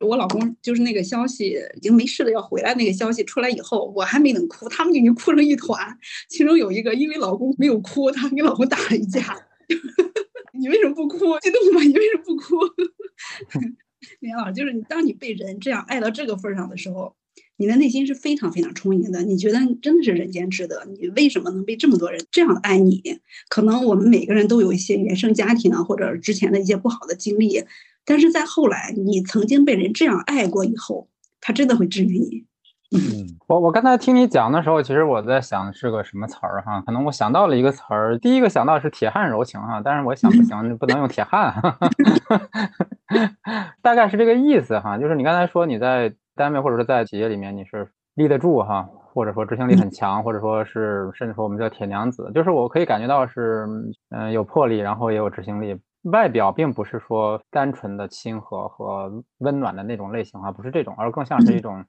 [0.00, 5.96] 我老公就是那个消息已经没事了要回来那个消息出来以后，我还没等哭，他们已经哭成一团。
[6.28, 9.46] 其中有一个因为老公没有哭，他跟老公打了一架。
[10.58, 11.18] 你为什么不哭？
[11.40, 11.82] 激动吗？
[11.82, 12.56] 你为什么不哭？
[14.20, 17.14] 李岩老师，就是你，当你被人这样爱到这个份上的时候，
[17.56, 20.86] 你的内心是非常非常充盈的，你觉得真的是人间值得。
[20.86, 23.20] 你为什么能被这么多人这样爱你？
[23.48, 27.64] 可能我们每个人都有一些原生家庭啊，或者之前的一些不好的经历，
[28.04, 31.08] 但是在后来你曾经被人这样爱过以后，
[31.40, 32.44] 他真的会治愈你。
[32.94, 41.54] 嗯，我我刚才听你讲的时候，其实我在想是个什么词儿哈，可能我想到了一个词儿，第一个想到是铁汉柔情哈，但是我想不行，不能用铁汉，
[43.80, 53.66] 大概是这个意思哈，就是你刚才说你在单位或者是在企业里面你是立得住哈，或者说执行力很强，或者说是甚至说我们叫铁娘子，就是我可以感觉到是
[54.10, 61.82] 嗯有魄力，然后也有执行力，外表并不是说单纯的亲和和温暖的那种类型哈，不是这种，而更像是一种。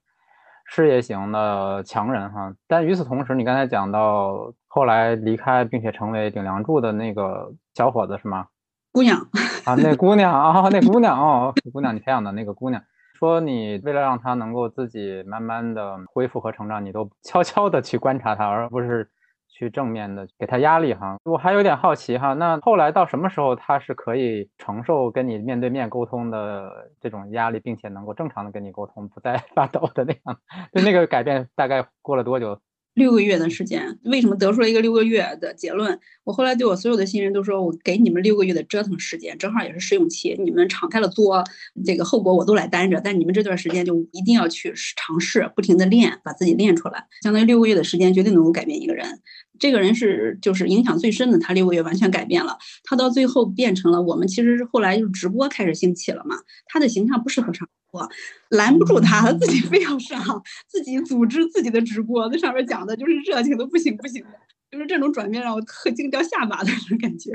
[0.66, 8.48] 事业型的强人哈，但与此同时，你刚才讲到后来离开并且成为顶梁柱的那个小伙子是吗？
[8.92, 9.18] 姑娘
[9.66, 12.82] 啊，那姑娘啊，那姑娘哦， 姑娘，你培养的那个姑娘，
[13.20, 19.10] 说你为了让她能够自己慢慢的恢复和成长，你都悄悄的去观察她，而不是。
[19.54, 30.40] 去正面的给他压力哈，我还有点好奇哈，那后来到什么时候他是可以承受跟你面对面沟通的这种压力，并且能够正常的跟你沟通，不再 发抖的那样？
[30.74, 32.60] 就那个改变大概过了多久？
[32.94, 36.00] 六个月的时间，为什么得出了一个六个月的结论？
[36.24, 41.44] 我后来对我所有的新人都说，我给你们六个月的折腾时间，正好也是试用期，你们敞开了做，
[41.84, 43.02] 这个后果我都来担着。
[43.04, 47.08] 但你们这段时间就一定要去尝试，不停的练，把自己练出来。
[47.24, 49.22] 相当于六个月的时间，绝对能够改变一个人。
[49.58, 52.58] 这个人是就是影响最深的，他六个月完全改变了。
[52.84, 56.36] 他到最后变成了我们，其实是后来就直播开始兴起了嘛。
[56.68, 57.68] 他的形象不适合上。
[57.94, 58.10] 我
[58.50, 60.20] 拦不住他，自己非要上，
[60.68, 64.40] 自己组织自己的直播，在上面讲的就是热情的不行不行的，
[64.72, 67.32] 就是这种转变让我特惊掉下巴的那种感觉。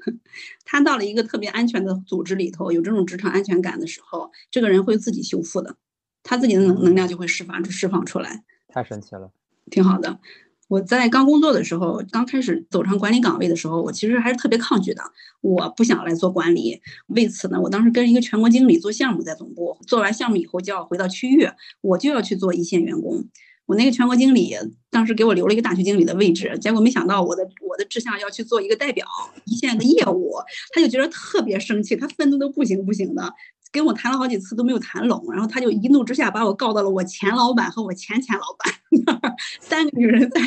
[0.64, 5.76] 他到了一个特别安全的组织里头，有这种职场安全感的时候，这个人会自己修复的，
[6.22, 8.42] 他自己的能能量就会释放出释放出来。
[8.68, 9.30] 太神奇了，
[9.70, 10.18] 挺好的。
[10.70, 15.02] 我在刚工作的时候，刚开始走上管理岗位的时候，我其实还是特别抗拒的。
[15.40, 21.48] 我不想来做管理，为此呢，我当时跟一个全国经理做项目，在总部做完项目以后就要回到区域，
[21.80, 23.26] 我就要去做一线员工。
[23.66, 24.56] 我那个全国经理
[24.90, 29.04] 当时给我留了一个大区经理的位置，结果没想到我的我的志向要去做一个代表
[29.46, 30.34] 一线的业务，
[30.72, 33.34] 他就觉得特别生气，他愤怒的不行不行的。
[33.72, 38.74] 跟我谈了好几次都没有谈拢，然后他就一怒之下把我告到了我前老板和我前前老板
[39.06, 40.40] 那儿，三个女人在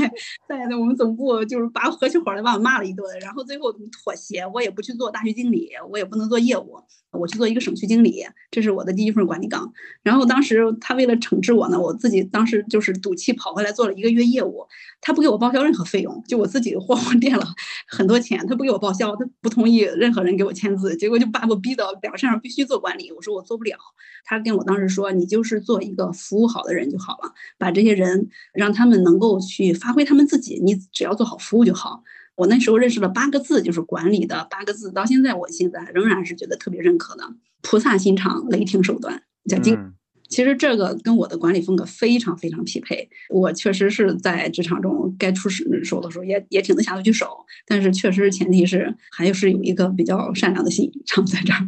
[0.48, 6.78] 在我们总部就是把我合起伙来把我骂了一顿，然后最后妥协，我也不去做大区经理，我也不能做业务，
[7.12, 9.72] 我去做一个省区经理，这是我的第一份管理岗。
[10.02, 14.68] 然后当时他为了惩治我呢，我自己当时就是赌气跑回来做了一个月业务，
[15.00, 17.46] 他不给我报销任何费用，就我自己慌慌垫了
[17.88, 23.13] 很多钱，他不给我报销，他不同意任何人给我签字，结果就把我逼到表上必须做管理。
[23.16, 23.78] 我说我做不了，
[24.26, 32.04] 他跟我当时说，你就是做一个服务好的人就好了，把这些人让他们能够去发挥他们自己，你只要做好服务就好。
[32.36, 37.24] 我那时候认识了八个字，就是管理的八个字，到现在我现在仍然是觉得特别认可的。
[37.62, 39.94] 菩萨心肠，雷霆手段，叫精。
[40.30, 43.08] 其实这个跟我的管理风格非常非常匹配。
[43.30, 47.28] 我确实是在职场中该出手的时候也也挺能下得去手，
[47.68, 51.60] 但是确实前提是还是有一个比较善良的心常在这儿。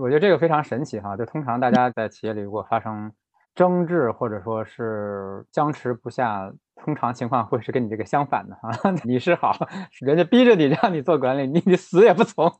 [0.00, 3.10] 我觉得这个非常神奇哈，就通常大家在企业里如果发生
[3.54, 8.70] 争执或者说是僵持不下，通常情况会是跟你这个相反的哈。
[9.04, 9.54] 你是好，
[10.00, 12.50] 人家逼着你让你做管理，你你死也不从。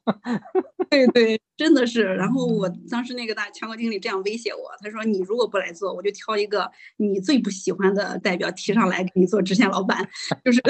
[0.91, 2.03] 对对，真的是。
[2.03, 10.07] 然后我当时那个大全国经理这样威胁我，他说你如果不来做，我就挑一个你最不喜欢的代表提上来给你做直线老板，
[10.45, 10.61] 就是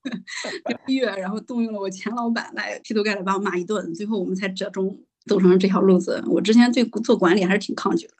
[0.86, 4.96] 一月，然后动用了我前老板来劈头盖脸把我骂一顿，最后我们才折中。
[5.28, 8.14] 走上这条路子，我之前对做管理还是挺抗拒的，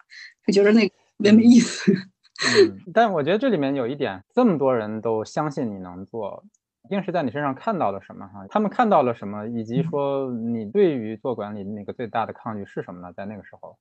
[0.47, 1.93] 就觉得那特别没意思。
[2.39, 6.45] 嗯，但我觉得这里面有一点，这么多人都相信你能做，
[6.85, 8.47] 一定是在你身上看到了什么哈？
[8.49, 13.13] 他们看到了什么，以及说你对于做管理那个最大的抗拒是什么呢？
[13.17, 13.77] 在那个时候，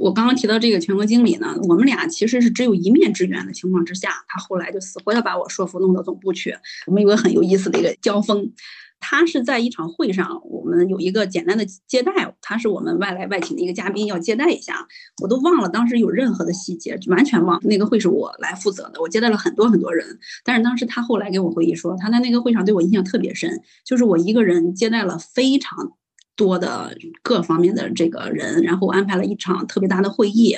[0.00, 8.52] 我刚刚提到这个全国经理呢，我们俩其实是只有一面之缘的情况之下，他后来就死活要把我说服弄到总部去，我们有个很有意思的一个交锋。
[9.00, 14.86] 他是在一场会上，我们有一个简单的接待，他是我们外来外请的一个嘉宾，要接待一下，
[15.22, 17.60] 我都忘了当时有任何的细节，完全忘。
[17.62, 25.92] 那个会是我来负责的，我接待了很多很多人，但是当时他后来给我回忆说，他在那个会上对我印象特别深，就是我一个人接待了非常
[26.34, 30.56] 多的各方面的这个人，然后安排了一场特别大的会议。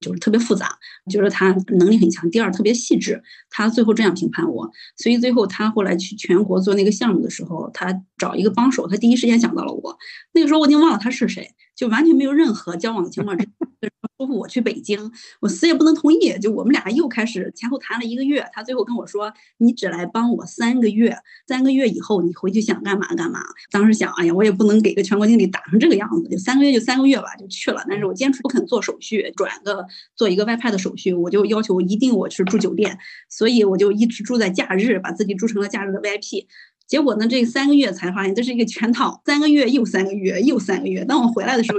[0.00, 0.78] 就是特别复杂，
[1.10, 2.30] 觉得他能力很强。
[2.30, 3.22] 第二，特别细致。
[3.50, 9.96] 他最后这样评判我，所以最后他后来去全国做那个项目的时候，他找一个帮手，他第一时间想到了我。
[10.32, 13.48] 那个时候我已经忘了他是谁，就完全没有任何交往的情况之。
[14.18, 16.36] 说服我去北京，我死也不能同意。
[16.42, 27.84] 就我们俩又开始前后谈了一个月，他最后跟我说：“你只来帮我三个月，三个月以后你回去想干嘛干嘛。”当时想，哎呀，我也不能给个全国经理打成这个样子，就三个月就三个月吧，就去了。
[27.88, 36.46] 但是我坚持不肯做手续，转个做一个外派的手续，我就要求一定我去住酒店，所以我就一直住在假日，把自己住成了假日的 VIP。
[36.88, 41.04] 结果呢，这三个月才发现这是一个圈套，三个月又三个月又三个月。
[41.04, 41.78] 当我回来的时候，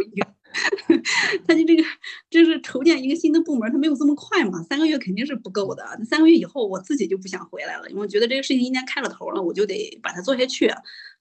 [1.48, 1.84] 他就这个，
[2.30, 5.84] 就是筹建一个新的部门，他没有这么快嘛，三个月肯定是不够的。
[6.10, 10.72] 三个月以后，我自己就不想回来了，因为我觉得这个事情应该开了头了，我就得把它做下去。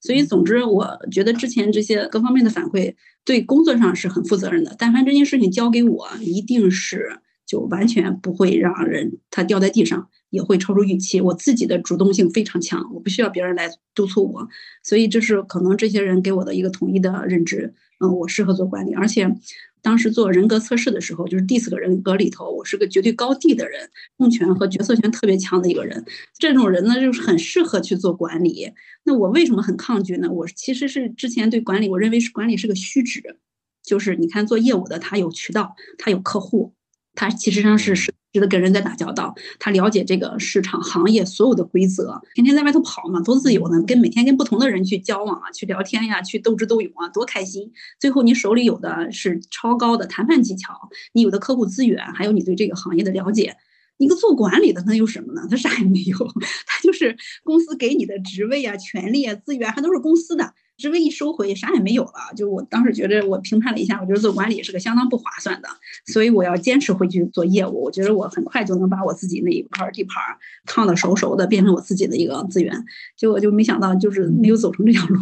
[0.00, 4.74] 所以，总之，我觉得之前这些各方面的反馈，对工作上是很负责任的。
[4.78, 11.20] 但凡这件事情交给我，一定是就完全不会让人他掉在地上，也会超出预期。
[11.22, 14.46] 我自己的主动性非常强，我不需要别人来督促我。
[14.84, 17.74] 所以，这是可能这些人给我的一个统一的认知。
[18.00, 19.34] 嗯，我适合做管理，而且
[19.80, 26.04] 当时做人格测试的时候，就是第四个人格里头，我是个绝对高地的人，控权和决策权特别强的一个人。
[26.38, 28.70] 这种人呢，就是很适合去做管理。
[29.04, 30.30] 那我为什么很抗拒呢？
[30.30, 33.38] 我其实是之前对管理，我认为是管理是个虚职，
[33.82, 36.74] 就是你看做业务的，他有渠道，他有客户，
[37.18, 38.14] 他其实上是是。
[38.30, 43.82] 觉得跟人在打交道，他了解这个市场行业所有的规则，天天在外头跑嘛，多自由呢！
[43.86, 47.72] 跟每天跟不同的人去交往啊，去聊天呀，去斗智斗勇啊，多开心！
[47.98, 50.74] 最后你手里有的是超高的谈判技巧，
[51.14, 53.56] 你有的客户资源，还有你对这个行业的了解。
[53.96, 55.48] 一个做管理的能有什么呢？
[55.50, 56.18] 他啥也没有，
[56.68, 60.52] 他就是公司给你的职位啊、权利啊、资源，还都是公司的。
[60.78, 62.12] 职位一收回，啥也没有了。
[62.36, 65.68] 就我当时觉得，我评判了一下，我觉得做管理是个相当不划算的，
[66.06, 67.82] 所以我要坚持回去做业务。
[67.82, 70.22] 我觉得我很快就能把我自己那一块地盘
[70.66, 72.84] 烫的熟熟的，变成我自己的一个资源。
[73.16, 75.20] 结果就没想到，就是没有走成这条路。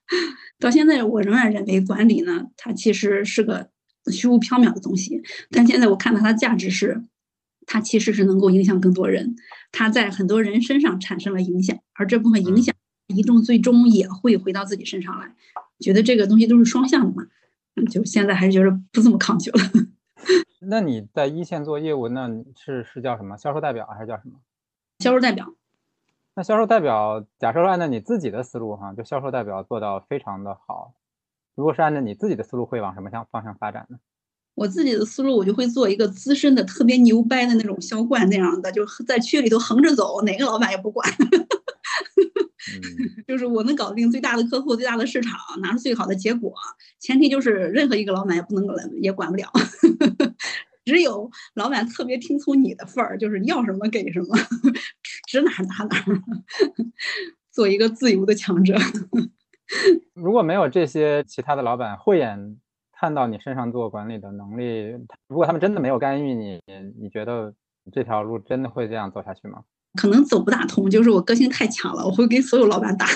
[0.60, 3.70] 到现在，我仍然认为管理呢，它其实是个
[4.12, 5.22] 虚无缥缈的东西。
[5.50, 7.02] 但现在我看到它的价值是，
[7.66, 9.34] 它其实是能够影响更多人，
[9.72, 12.69] 它在很多人身上产生了影响，而这部分影响。
[13.10, 15.34] 一众最终也会回到自己身上来，
[15.78, 17.26] 觉得这个东西都是双向的嘛，
[17.90, 19.60] 就现在还是觉得不这么抗拒了。
[20.60, 23.36] 那你在一线做业务，那是是叫什么？
[23.36, 24.34] 销售代表还是叫什么？
[24.98, 25.54] 销售代表。
[26.34, 30.94] 那销售代表，假设按照你自己的思路哈，就销售代表做到非常的好。
[31.56, 33.98] 如果是按照你自己的思路，会往什么向方向发展呢？
[34.54, 41.08] 我自己的思路，我就会做一个资深的、特别牛掰的那种销冠那样的，就在区里头横着走，哪个老板也不管。
[43.26, 46.52] 就是我能搞定最大的客户、最大的市场，拿出最好的结果。
[46.98, 48.66] 前提就是任何一个老板也不能
[49.00, 49.50] 也管不了，
[50.84, 54.36] 只有老板特别听从你的份儿，就是要什么给什么，
[55.26, 56.04] 指哪打哪，
[57.50, 58.76] 做一个自由的强者。
[60.14, 62.58] 如果没有这些其他的老板慧眼
[62.92, 64.96] 看到你身上做管理的能力，
[65.28, 66.60] 如果他们真的没有干预你，
[67.00, 67.54] 你觉得
[67.92, 69.62] 这条路真的会这样走下去吗？
[69.94, 73.06] 可能走不大通，就是我个性太强了，我会跟所有老板打，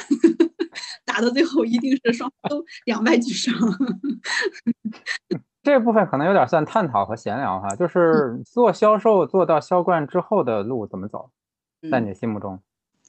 [1.04, 3.54] 打到最后一定是双方都两败俱伤。
[5.62, 11.30] 这部分可能有点算探讨和闲聊哈，就是做销售做到销冠之后的路怎么走，
[11.90, 12.60] 在你心目中？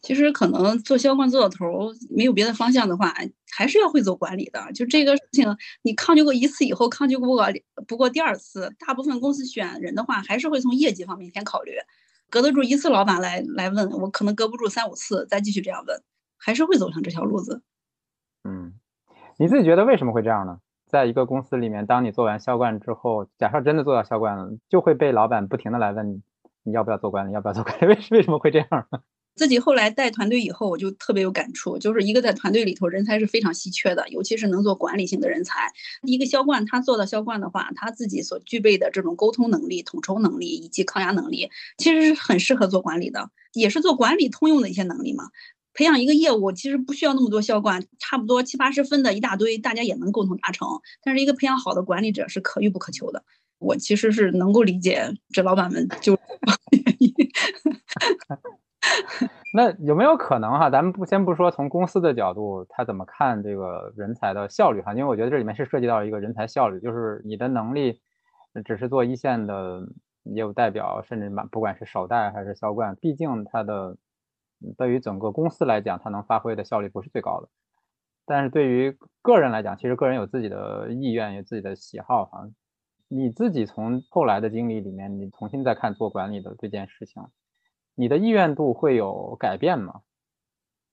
[0.02, 3.12] 其实可能做销冠做到头，没有别的方向的话，
[3.52, 4.72] 还是要会走管理的。
[4.72, 7.44] 就这个事情，你抗拒过一次以后，抗拒不过
[7.88, 11.72] 不过第二次，大部分公司选人的话，还是会从业绩方面先考虑。
[12.30, 16.02] 隔得住一次老板来来问我，可能隔不住三五次，再继续这样问，
[16.38, 17.62] 还是会走上这条路子。
[18.44, 18.74] 嗯，
[19.38, 20.60] 你自己觉得为什么会这样呢？
[20.88, 26.22] 在一个公司里面，当你做完销冠之后，假设真的做到销冠了，就会被老板不停的来问你，
[26.64, 27.86] 你要不要做管理，要不要做管理？
[27.88, 29.00] 为为什么会这样呢？
[29.36, 35.70] 自己后来带团队以后，我就特别有感触，就是一个在团队里头人才是非常稀缺的，尤其是能做管理性的人才。
[36.04, 45.26] 一个销冠，他做到销冠的话，他自己所具备的这种沟通能力、统筹能力以及抗压能力，其实是很适合做管理的，也是做管理通用的一些能力嘛。
[45.74, 50.66] 培养一个业务其实不需要那么多销冠，差不多七八十分的一大堆，大家也能共同达成。
[51.04, 53.22] 但是一个培养好的管理者是可遇不可求的。
[53.60, 56.18] 我其实是能够理解这老板们就。
[59.54, 60.70] 那有没有可能哈？
[60.70, 64.94] 咱们不先不说从公司的角度，他怎么看这个人才的效率哈？
[64.94, 68.02] 因为我觉得这里面是涉及到一个人才效率，就是你的能力
[68.66, 69.82] 只是做一线的
[70.24, 73.98] 业务代表，甚至满不管是首代还是销冠，毕竟他的
[74.78, 77.48] 对于整个公司来讲，他能发挥的效率不是最高的。
[78.26, 82.50] 但是对于个人来讲，其实个人有自己的意愿，有自己的喜好哈。
[83.08, 87.24] 你自己从后来的经历里面，你重新再看做管理的这件事情。
[87.96, 90.02] 你的意愿度会有改变吗？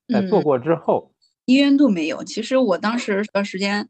[0.08, 1.12] 在做过之后，
[1.46, 2.24] 意愿度没有。
[2.24, 3.88] 其实我当时的时间，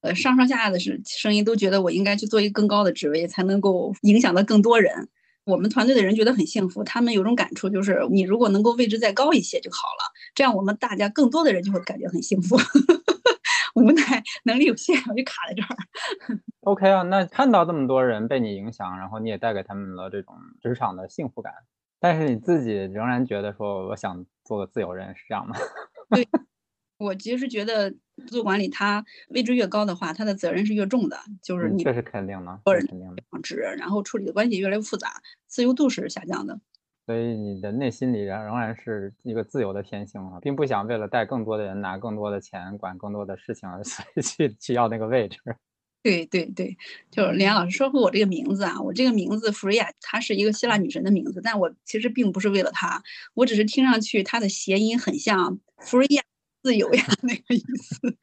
[0.00, 5.08] 呃，上上下下的是声音都觉得我应该去做一个更高的职位，才能够影响到更多人。
[5.44, 12.56] 我们团队的人觉得很幸福，他们有种感触，就是你如果能够位置再高一些就好了，这样我们大家更多的人就会感觉很幸福。
[13.76, 15.68] 无奈 能力有限，我就卡在这儿。
[16.62, 21.52] OK 啊，那看到这么多人被你影响，然后你也带给他们了这种职场的幸福感，
[22.00, 25.54] 但是你自己仍然觉得说我想做个自由人，是这样吗？
[26.10, 26.26] 对，
[26.98, 27.94] 我其实觉得
[28.26, 36.58] 做管理，他位置越高的话，他的责任是越重的，就是你这是肯定的，个人肯定的职，然后处理的关系越来越复杂，自由度是下降的。
[37.06, 45.38] 所以你的内心里仍仍然是一个自由的天性啊，并不想为了带更多的人拿更多的钱管更多的事情， 所以去去要那个位置。
[46.02, 46.76] 对对对，
[47.10, 53.02] 就是李安老师说过我这个名字啊，我这个名字弗瑞亚，它是一个希腊女神的名字，但我其实并不是为了她，
[53.34, 56.22] 我只是听上去它的谐音很像弗瑞亚
[56.62, 58.16] 自由呀那个意思。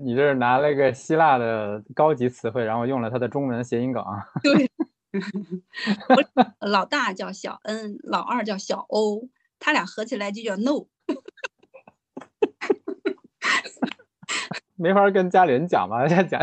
[0.00, 4.04] 你这是拿了一个希腊的高级词汇，然后用了它的中文谐音梗。
[4.42, 4.70] 对。
[6.58, 9.28] 老大叫小恩，老二叫小欧，
[9.60, 10.88] 他俩合起来就叫 No。
[14.76, 16.06] 没法跟家里人讲吧？
[16.06, 16.38] 家 家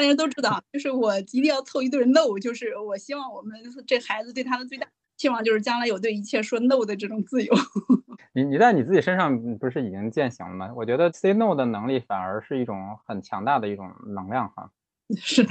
[0.00, 4.86] 里人都知道，就是我一定要凑一对 No，就是我希望我们这孩子对他的最大
[5.16, 7.52] 期望就是将来有对一切说 No 的这种自由。
[8.34, 10.72] 你你在你自己身上不是已经践行了吗？
[10.74, 14.70] 我觉得 Say No 的能力反而是一种很强大的一种能量哈。
[15.16, 15.50] 是的。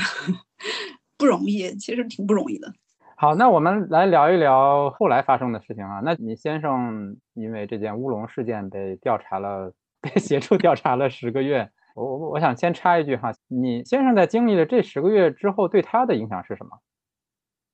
[1.17, 2.73] 不容易，其实挺不容易的。
[3.15, 6.01] 好，那我们来聊一聊后来发生的事情啊。
[6.03, 9.71] 那你先生因为这件乌龙事件被调查了，
[10.01, 11.69] 被协助调查了十个月。
[11.95, 16.79] 我我我想先插一句哈，你先生在经历了这十个月之后，对他的影响是什么？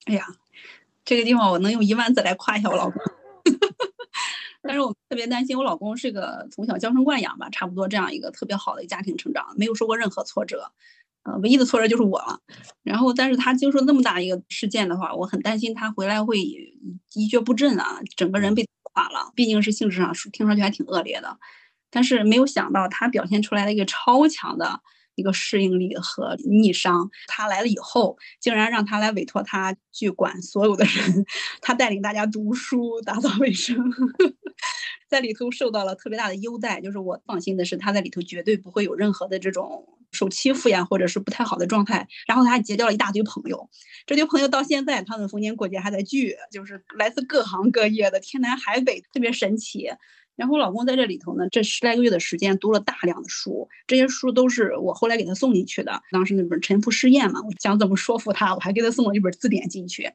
[0.05, 0.25] 哎呀，
[1.03, 3.01] 这个地方我能用一万字来夸一下我老公。
[4.63, 10.71] 但是我特别担心，我老公是个从小娇生惯养吧，差不多这样一个特别好的家庭成长，没有受过任何挫折。
[11.23, 12.39] 呃，唯一的挫折就是我了。
[12.83, 19.31] 然后，但是他经受那么大一个事件的话，我很担心他回来会一蹶不振啊，整个人被垮了。
[19.35, 21.37] 毕竟是性质上听上去还挺恶劣的，
[21.89, 24.81] 但是没有想到他表现出来了一个超强的
[25.15, 27.09] 一个适应力和逆商。
[27.27, 31.25] 他来了以后，竟然让他来委托他去管所有的人，
[31.61, 33.77] 他带领大家读书、打扫卫生。
[35.09, 42.05] 在里头受到了特别大的优待，就是我放心的是，他在里头绝对不会有任何的这种受欺负呀，或者是不太好的状态。
[42.27, 43.69] 然后他还结交了一大堆朋友，
[44.05, 49.89] 这堆朋友到现在他们逢年过节还在聚，就是来自各行各业的，天南海北，特别神奇。
[50.37, 56.01] 然后我老公在这里头呢，这十来个月的时间读了大量的书，这些书都是我后来给他送进去的。
[56.11, 60.13] 当时那本《沉浮试验》嘛，我想怎么说服他，我还给他送了一本字典进去，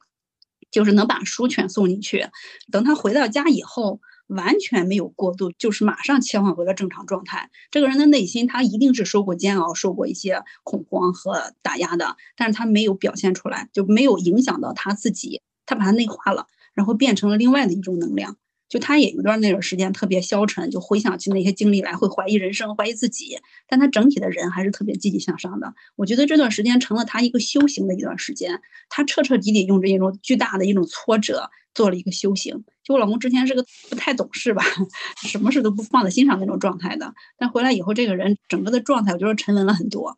[0.71, 2.25] 就是能把书全送进去。
[2.71, 3.99] 等他回到家以后。
[4.27, 7.51] 完全没有过度，就是马上切换回了正常状态。
[7.69, 18.37] 这个人的内心，他一定是受过煎熬、受过一些恐慌和打压的，但是他没有表现出来，就没有影响到他自己，他把它内化了，然后变成了另外的一种能量。
[18.73, 23.37] 就他也有段那段时间特别消沉，就回想起那些经历来，会怀疑人生，怀疑自己。
[23.67, 25.75] 但他整体的人还是特别积极向上的。
[25.95, 28.59] 我觉得这段时间成了他一个修行的一段时间，
[28.89, 32.63] 他彻彻底底用这一种巨大的一种挫折做了一个修行。
[32.83, 34.63] 就我老公之前是个不太懂事吧，
[35.21, 40.17] 什么事都不放在心上那种状态的，但回来以后，这个人整个的状态我觉得沉稳了很多。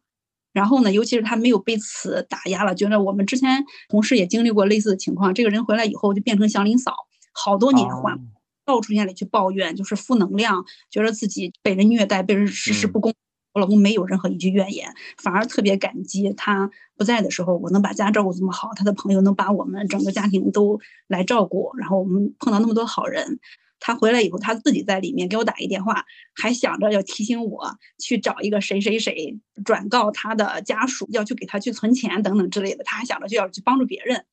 [0.53, 6.95] 然后呢，尤其是他没有被此打压了，觉得我们之前同事也经历过类似的情况，这个人回来以后就变成祥林嫂，
[7.33, 8.17] 好多年换。
[8.65, 13.13] 到处眼里去抱怨，就是负能量，觉得自己被人虐待，被人事事不公。
[13.53, 23.39] 我老公没有任何一句怨言，反而特别感激他不在的时候，我能把家照顾这么好，他的朋友能把我们整个家庭都来照顾，然后我们碰到那么多好人。
[23.79, 26.03] 他回来以后，他自己在里面给我打一电话，
[26.33, 32.83] 还想着要提醒我去找一个谁谁谁转告他的家属，要去给他去存钱等等之类的。
[32.83, 34.25] 他还想着就要去帮助别人。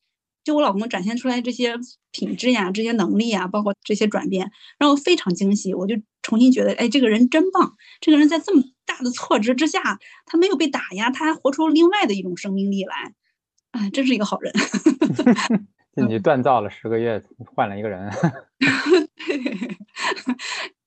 [0.43, 1.75] 就我老公展现出来这些
[2.11, 5.73] 品质呀，这些能力呀，包括这些转变，让我非常惊喜。
[5.73, 7.73] 我就重新觉得，哎，这个人真棒！
[8.01, 13.13] 这个人在这么大的挫折之下，他没有被打压，他还活出另外的一种生命力来，
[13.71, 14.53] 哎，真是一个好人。
[15.95, 17.23] 你锻造了十个月，
[17.55, 18.11] 换了一个人。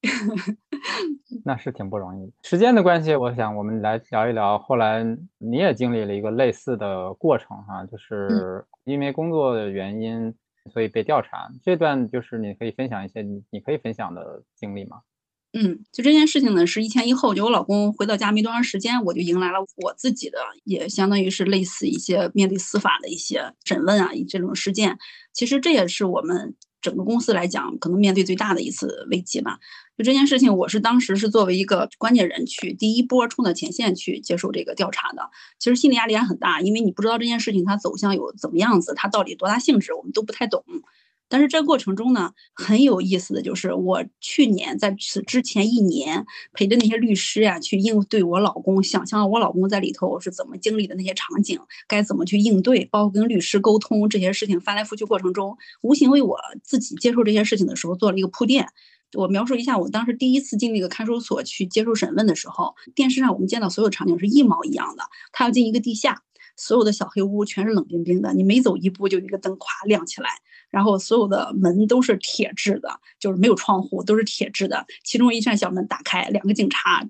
[1.44, 2.32] 那是挺不容易。
[2.42, 4.58] 时间的关系，我想我们来聊一聊。
[4.58, 5.04] 后来
[5.38, 10.34] 你也经历了一个类似的过程，哈，就是因为工作的原因，
[10.72, 11.48] 所以被调查。
[11.62, 14.98] 这段就是你可以分享一些你你可以分享的经历吗？
[15.52, 17.34] 嗯，就这件事情呢，是一前一后。
[17.34, 24.98] 就我老公回到家没多长时间，我就迎来了我自己的，也相当于是类似一些面对司法的一些审问啊，这种事件。
[25.32, 26.54] 其实这也是我们。
[26.86, 29.58] 整个公司来讲，可能面对最大的一次危机吧。
[29.98, 35.28] 就这件事情，我是当时是作为一个关键人去第一波冲到前线去接受这个调查的。
[35.58, 40.62] 其实心理压力也很大，因为你不知道这件事情它走向有怎么样子，它到底多大性质，我们都不太懂。
[41.28, 51.58] 但是这过程中呢，很有意思的就是，我去年在此之前一年陪着那些律师呀去应对我老公，想象我老公在里头是怎么经历的那些场景，
[51.88, 58.68] 该怎么去应对，包括跟律师沟通这些事情翻来覆去过程中，无形为我自己接受这些事情的时候做了一个铺垫。
[59.14, 66.25] 我描述一下，我当时第一次进那个看守所去接受审问的时候，电视上我们见到所有场景是一毛一样的，他要进一个地下。
[66.56, 70.30] 所有的小黑屋全是冷冰冰的，你每走一步就一个灯咵亮起来，
[70.70, 72.88] 然后所有的门都是铁制的，
[73.20, 74.86] 就是没有窗户，都是铁制的。
[75.04, 77.06] 其中一扇小门打开，两个警察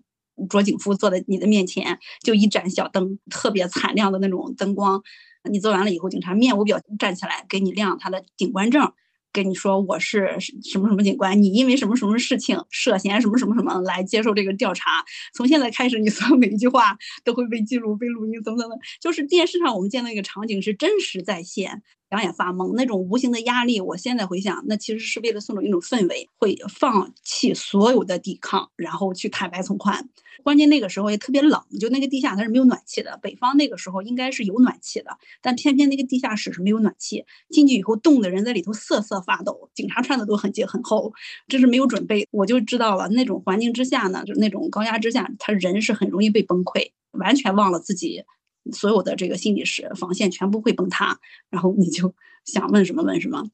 [0.50, 5.02] 着警服坐在你的面前，就一盏小灯，特别惨亮的那种灯光。
[5.48, 8.92] 你做完了以后，警察面无表情站起来给你亮他的警官证。
[9.32, 15.04] 跟你说我是什么什么警官，你因为什么什么事情涉嫌什么什么什么来接受这个调查。
[15.34, 18.78] 从现在开始，你所有每一句话都会被记录、被录音，等等等。
[19.00, 21.82] 就是电视上我们见到一个场景是真实在线。
[22.08, 30.08] 两眼发懵，那种无形的压力，我现在回想，那其实是为了送走一种氛围，会放弃所有的抵抗，然后去坦白从宽。
[30.44, 33.18] 关键那个时候也特别冷，就那个地下它是没有暖气的。
[33.22, 37.24] 北方那个时候应该是有暖气的，但偏偏那个地下室是没有暖气。
[37.50, 39.70] 进去以后，冻的人在里头瑟瑟发抖。
[39.74, 41.12] 警察穿的都很紧很厚，
[41.48, 42.28] 这是没有准备。
[42.30, 48.22] 我就知道了，那种环境之下呢，就那种高压之下，他人是很容易被崩溃，完全忘了自己。
[48.72, 51.18] 所有的这个心理是防线全部会崩塌，
[51.50, 52.14] 然后你就
[52.44, 53.44] 想问什么问什么。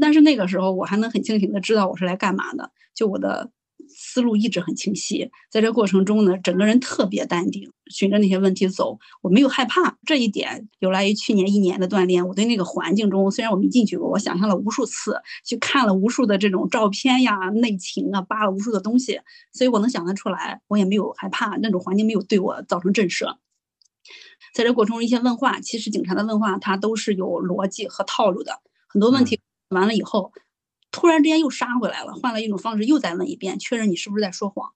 [0.00, 3.50] 但是那个时候我还能很清醒的知道我是来干嘛的，就我的
[3.88, 5.30] 思路一直很清晰。
[5.50, 9.98] 在这过程中呢，整个人特别淡定，循着那些问题走，我没有害怕。
[10.06, 12.26] 这一点有来于去年一年的锻炼。
[12.26, 19.20] 我对那个环境中，虽然我没进去过，我想象了无数次，去看了无数的这种照片呀、内情啊，扒了无数的东西，
[19.52, 23.36] 所以我能想得出来，我也没有害怕那种环境没有对我造成震慑。
[24.54, 28.60] 在这过程中，一些问话，其实警察的问话他都是有逻辑和套路的。
[28.88, 29.40] 很多问题
[29.70, 30.32] 完了以后，
[30.90, 34.70] 突然之间又杀回来了，换了一种方式又再问一遍，确认你是不是在说谎。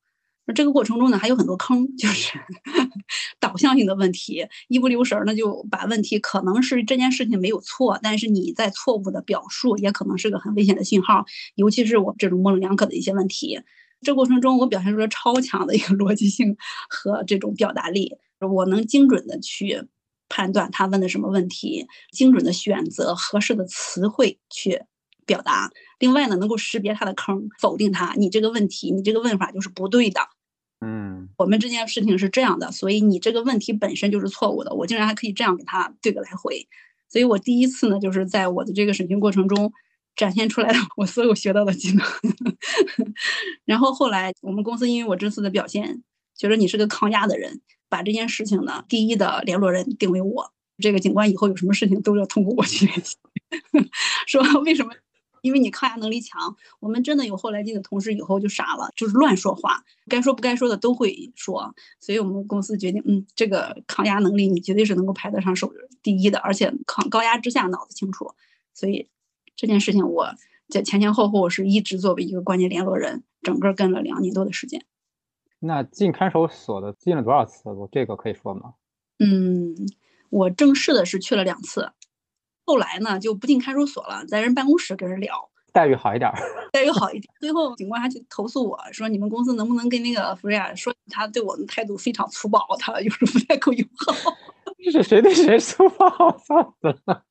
[0.49, 2.39] 那这个过程中呢，还有很多坑，就是
[3.41, 11.27] 导向性的问题，一不留神呢就把问题可能是这件事情没有错，但是你在错误的表述，也可能是个很危险的信号。
[11.57, 13.61] 尤其是我这种模棱两可的一些问题，
[14.03, 16.57] 这过程中我表现出了超强的一个逻辑性
[16.89, 18.17] 和这种表达力。
[18.41, 19.83] 我能精准的去
[20.29, 24.83] 判断他问的什么问题，精准的选择合适的词汇去
[25.25, 25.71] 表达。
[25.99, 28.15] 另外呢，能够识别他的坑，否定他。
[28.17, 30.21] 你这个问题，你这个问法就是不对的。
[30.81, 34.75] 嗯，我们这件事情是这样的，所以你这个问题本身就是错误的。
[34.75, 36.69] 我竟然还可以这样给他对个来回。
[37.09, 39.73] 所以我第一次呢，就是在我的这个审讯过程中
[40.17, 42.05] 展现出来了我所有学到的技能。
[43.65, 46.03] 然后后来我们公司因为我这次的表现，
[46.37, 47.63] 觉得你是个抗压的人。
[47.89, 50.53] 把这件事情呢，第一的联络人定为我。
[50.79, 53.17] 这个警官以后有什么事情都要通过我去联系。
[54.27, 54.93] 说为什么？
[55.43, 56.57] 因为你抗压能力强。
[56.81, 61.75] 我们真的有后来进的同事以后就傻了，就是乱说话，该说不该说的都会说。
[62.01, 65.73] 所以我们公司决定，嗯，这个抗压能力你绝对是能够排得上首
[66.03, 68.35] 第一的，而且抗高压之下脑子清楚。
[68.75, 69.09] 所以
[69.55, 70.35] 这件事情我
[70.69, 74.85] 在前前后后是一直作为一个关键联络人，整个跟了两年多的时间。
[75.67, 77.71] 那进看守所的进了多少次？
[77.71, 78.75] 我这个可以说吗？
[79.19, 79.75] 嗯，
[80.31, 81.93] 我正式的是去了两次，
[82.65, 86.31] 后来呢就不进看守所了，在人办公室跟人聊，待遇好一点，
[86.73, 87.33] 待遇好一点。
[87.41, 94.33] 最后警官还去投诉我说，你们公司能不能跟那个弗瑞亚说，他对我的态度非常粗暴，他有时候不太够友好。
[94.85, 96.09] 这 是谁对谁粗暴？
[96.47, 97.23] 操死了！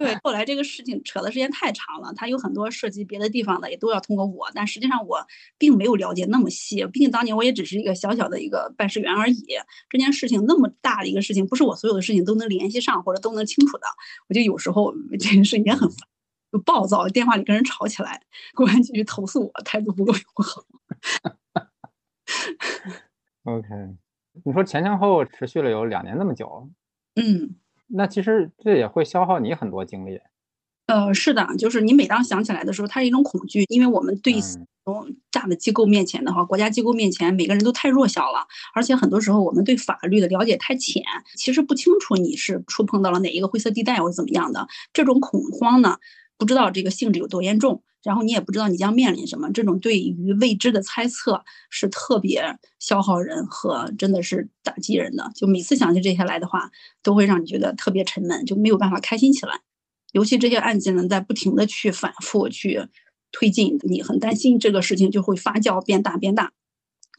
[0.00, 4.50] 对，后来这个事情扯的时间太长了，他有很多涉及别的地方的，也都要通过我。
[4.54, 5.26] 但实际上我
[5.58, 9.44] 并没有了解那么细，毕竟当年我也只是一个小小的一个办事员而已。
[9.90, 13.86] 这件事情那么大的一个事情，不是我所有的事情都能联系上或者都能清楚的。
[14.30, 15.98] 我就有时候这件事也很烦，
[16.50, 18.22] 就暴躁，电话里跟人吵起来，
[18.54, 20.64] 公安局去投诉我态度不够友好。
[23.44, 23.68] OK，
[24.46, 26.70] 你说前前后后持续了有两年那么久？
[27.16, 27.56] 嗯。
[27.92, 30.20] 那其实这也会消耗你很多精力。
[30.86, 34.40] 呃，是的，就是你每当想起来的时候，它是一种恐惧，因为我们对这
[34.84, 41.02] 种大的机构面前的话，国家机构面前，每个人都太弱小了，而且很多时候我们对法律的了解太浅，
[41.36, 45.98] 其实不清楚你是触碰到了哪一个灰色地带或者怎么样的，这种恐慌呢，
[46.40, 47.82] 不知道这个性质有多严重。
[48.02, 52.42] 然后你也不知道你将面临什么，这种对于未知的猜测是特别
[52.78, 55.30] 消耗人和真的是打击人的。
[55.34, 56.70] 就每次想起这些来的话，
[57.02, 59.60] 都会让你觉得特别沉闷，就没有办法开心起来。
[60.12, 62.86] 尤其这些案件呢，在不停的去反复去
[63.32, 66.52] 推进，你很担心这个事情就会发酵变大变大。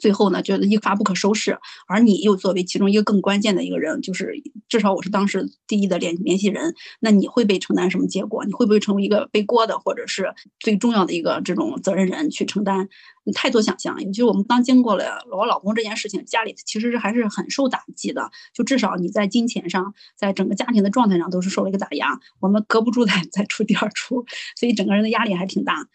[0.01, 4.33] 最后呢，觉得一发不可收拾，而你又作为其中一个更关键的一个人，就是
[4.67, 8.43] 至少我是当时第一的联联系人，那你会被承担什么结果？
[8.43, 12.89] 你会不会成为一个背锅的，或者是最重要的一个这种责任人去承担？
[13.23, 22.19] 你太多想象，尤其我们刚经过了我老公这件事情，家里其实是还是很受打击的，就至少你在金钱上，在整个家庭的状态上都是受了一个打压。
[22.39, 24.25] 我们隔不住再再出第二出，
[24.55, 25.85] 所以整个人的压力还挺大。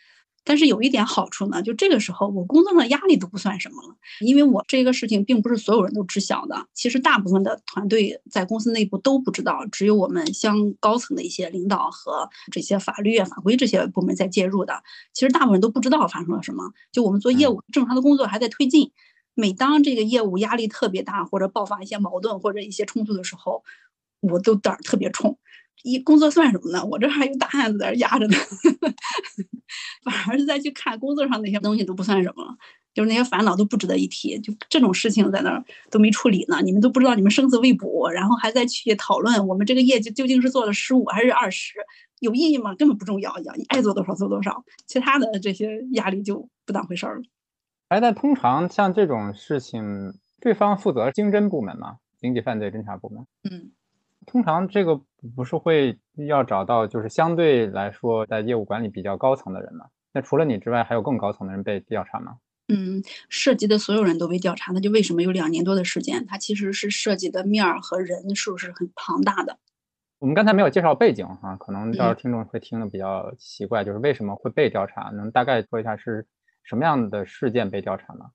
[0.47, 6.68] 但是有一点好处呢，就这个时候我工作上的压力都不算什么了，因为我这个事情并不是所有人都知晓的。
[6.72, 14.84] 其实大部分的团队在公司内部都不知道，只有我们相高层的一些领导和这些法律法规这些部门在介入的。
[15.12, 16.70] 其实大部分人都不知道发生了什么。
[16.92, 18.92] 就我们做业务正常的工作还在推进，
[19.34, 23.64] 每当这个业务压力特别大或者爆发一些矛盾或者一些冲突的时候，
[24.20, 25.38] 我都胆儿特别冲。
[25.83, 26.85] 一工作算什么呢？
[26.85, 28.37] 我这还有大案子在这压着呢，
[30.05, 32.57] 反而是再去看工作上那些东西都不算什么了，
[32.95, 34.39] 就是那些烦恼都不值得一提。
[34.41, 41.74] 就这种事情在那儿都没处理呢，你们都不知道你们生死未卜，然后还在去讨论我们这个业绩究竟是做了十五还是二十，
[42.20, 42.74] 有意义吗？
[42.74, 47.22] 根本不重要，你爱做多少做多少，其他的这些压力就不当回事儿了。
[47.89, 53.70] 哎，但通常像这种事情，对方负责经侦部门嘛，经济犯罪侦查部门，嗯。
[54.27, 55.01] 通常这个
[55.35, 55.99] 不是会
[56.29, 59.87] 要找到就是相对来说在业务管理比较高层的人吗？
[60.12, 62.39] 那除了你之外，还有更高层的人被调查吗？
[62.68, 66.27] 嗯，涉及的所有人都被调查，那就为什么有两年多的时间？
[66.27, 69.59] 它其实是涉及的面儿和人数是很庞大的。
[70.18, 75.11] 我们刚才没有介绍背景哈，可能到时候听众会听的比较奇怪，就是为什么会被调查？
[75.11, 76.27] 能大概说一下是
[76.64, 78.31] 什么样的事件被调查吗？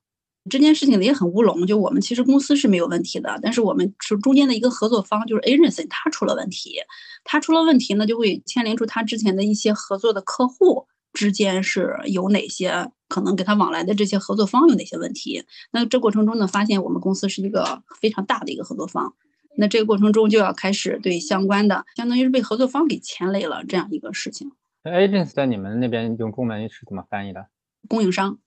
[0.50, 6.76] 这件事情也很乌龙，就我们其实公司是没有问题的，但是我们是中间的一个合作方，就是 agency，他出了问题，
[7.22, 15.44] 他出了问题呢，就会牵连出他之前的一些合作的客户之间是有哪些可能给他往来的这些合作方有哪些问题。
[15.70, 19.14] 那这过程中呢，发现我们公司是一个非常大的一个合作方，
[19.56, 24.50] 那这个过程中就要开始对相关的，相当于是被合作方给牵累了这样一个事情。
[24.82, 27.46] agency 在你们那边用中文是怎么翻译的？
[27.86, 28.38] 供应商。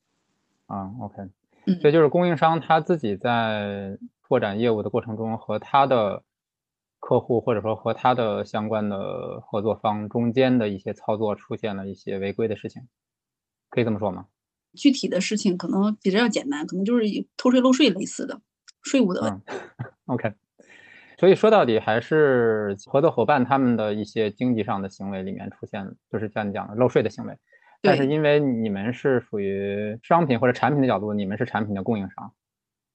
[0.65, 1.29] 啊，OK。
[1.81, 6.23] 所以就是供应商他自己在拓展业务的过程中，和他的
[6.99, 12.83] 客户或者说和他的相关的合作方中间的一些操作出现了一些违规的事情，
[13.69, 14.25] 可以这么说吗？
[14.73, 17.05] 具体的事情可能比这要简单，可能就是
[17.37, 18.41] 偷税漏税类似的
[18.83, 19.45] 税务的问题。
[20.05, 20.33] OK，
[21.17, 27.37] 所以说到底还是合作伙伴他们的一些经济上的行为里面出现，就是像你讲的漏税的行为。
[27.85, 32.31] 但是因为你们是属于商品或者产品的角度，你们是产品的供应商，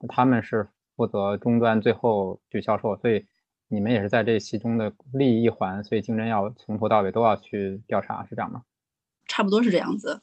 [0.08, 3.24] 他们是负责终端最后去销售，所以
[3.68, 8.62] 你们也是在这其中的利益一环，所以竞争要从头到尾都要去调查，是这样吗？
[9.26, 10.20] 差不多是这样子。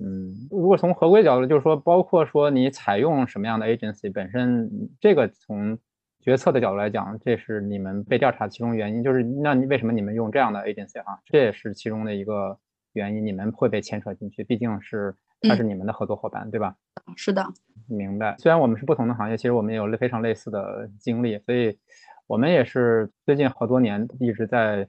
[0.00, 5.78] 嗯，如果从合规角度，就是说，包括说你采用什么样的 agency 本身，这个从
[6.20, 11.18] 决策的角度来讲，这是你们被调查其中原因，就是那你为什么你们用这样的 agency 啊？
[11.24, 12.58] 这也是其中的一个。
[12.92, 16.74] 原因你们会被牵扯进去，毕竟是他是你们的合作伙伴，对吧？
[17.16, 17.46] 是的，
[17.88, 18.36] 明白。
[18.38, 21.78] 虽然我们是不同的行业，其实我们也有非常类似的经历，所以
[22.26, 24.88] 我们也是最近好多年一直在，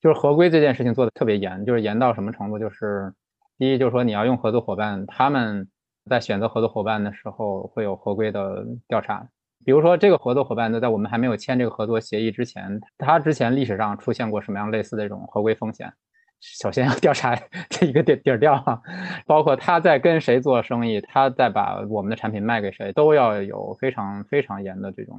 [0.00, 2.58] 就是合规这件事情做的特别严，就是严到什么程度？
[2.58, 3.12] 就是
[3.58, 5.68] 第一，就是说你要用合作伙伴，他们
[6.08, 9.28] 在选择合作伙伴的时候会有合规的调查，
[9.64, 15.92] 比如说这个合作伙伴呢，在我们还没有签这个合作协议之前，他之前历史上出现过什么样类似的这种合规风险？
[16.40, 17.36] 首先要调查
[17.68, 18.80] 这一个底底儿调哈，
[19.26, 25.18] 包括他在跟谁做生意，他在把我们的产品卖给谁，都要有非常非常严的这种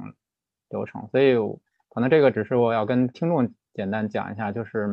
[0.68, 1.06] 流程。
[1.12, 1.36] 所以
[1.88, 4.88] 可能这个只是我要跟听众简单讲一下，就是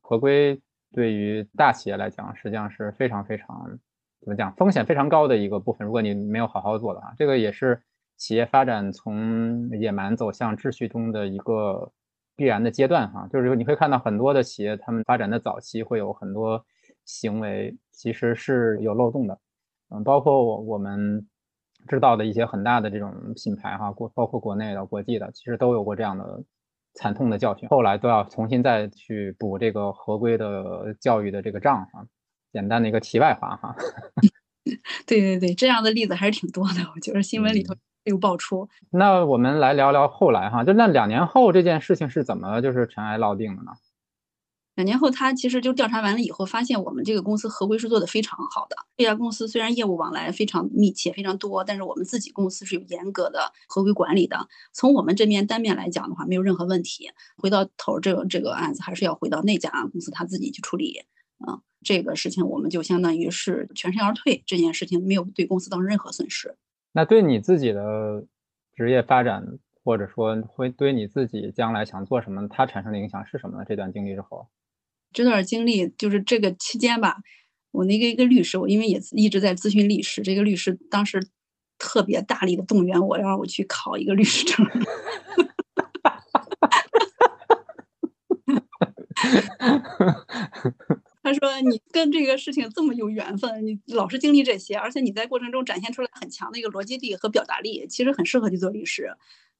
[0.00, 0.60] 合规
[0.92, 3.78] 对于大企业来讲，实际上是非常非常
[4.20, 5.84] 怎么讲，风险非常高的一个部分。
[5.84, 7.82] 如果你没有好好做的话，这个也是
[8.16, 11.90] 企业发展从野蛮走向秩序中的一个。
[12.36, 16.64] 必然的阶段哈，就是你会看到很多的企业，他们发展的早期会有很多
[17.04, 19.38] 行为其实是有漏洞的，
[19.90, 21.26] 嗯，包括我我们
[21.88, 26.42] 知道的一些很大的这种品牌哈，国包括国内的、国际的，其实都有过这样的
[26.94, 32.06] 惨痛的教训，后来都要重新再去补这个合规的教育的这个账哈。
[32.52, 33.74] 简单的一个题外话哈。
[35.06, 37.74] 对对对，这样的例子还是挺多的，我觉得新闻里头。
[38.04, 43.72] 又爆出，那我们来聊聊后来哈，就那两年后这件事情是怎么就是尘埃落定的呢？
[44.74, 48.74] 两年后，他其实就调查完了以后，发现我们这个公司合规是做得非常好的。
[48.96, 54.48] 这家公司虽然业务往来非常密切、非常多，但是我们自己公司是有严格的合规管理的。
[54.72, 57.08] 从我们这边单面来讲的话，没有任何问题。
[57.36, 61.02] 回到头，这个这个案子还是要回到那家公司他自己去处理。
[61.46, 64.42] 嗯，这个事情我们就相当于是全身而退。
[64.44, 66.56] 这件事情没有对公司造成任何损失。
[66.96, 68.24] 那对你自己的
[68.72, 73.64] 职业发展，或者说会对你自己将来想做什么，它产生的影响是什么呢？
[73.68, 74.46] 这段经历之后。
[75.12, 77.16] 这段经历就是这个期间吧，
[77.72, 81.20] 我那个一个律师，我因为也一直在咨询律师，这个律师当时
[81.78, 84.64] 特别大力的动员我，让我去考一个律师证。
[91.24, 99.10] 他说：“你跟这个事情这么有缘分，你老是经历这些，而且你在过程中展现出来很强的一个逻辑力和表达力，其实很适合去做律师。”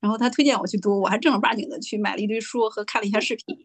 [0.04, 3.56] 然后他推荐我去读，我还正儿八经的去买了一堆书和看了一下视频，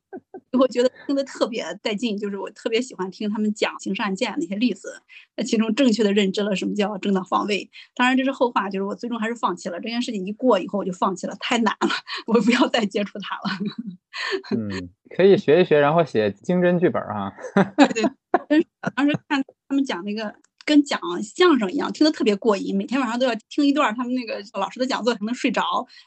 [0.58, 5.02] 我觉得听得特别带劲，就是我特别喜欢听他们讲刑事案件那些例子，
[5.36, 7.70] 那其中正确的认知了什么叫正当防卫。
[7.94, 10.26] 当然这是后话，就是我最终还是放弃了这件事情。
[10.26, 11.90] 一过以后我就放弃了，太难了，
[12.26, 13.60] 我不要再接触它了。
[14.56, 17.34] 嗯，可以学一学，然后写经侦剧本啊。
[17.76, 18.04] 对对，
[18.48, 20.34] 真是当时看他们讲那个。
[20.70, 22.78] 跟讲相声一样，听得特别过瘾。
[22.78, 25.64] 每天晚上都要听一段他们那个老师的讲座才能睡着，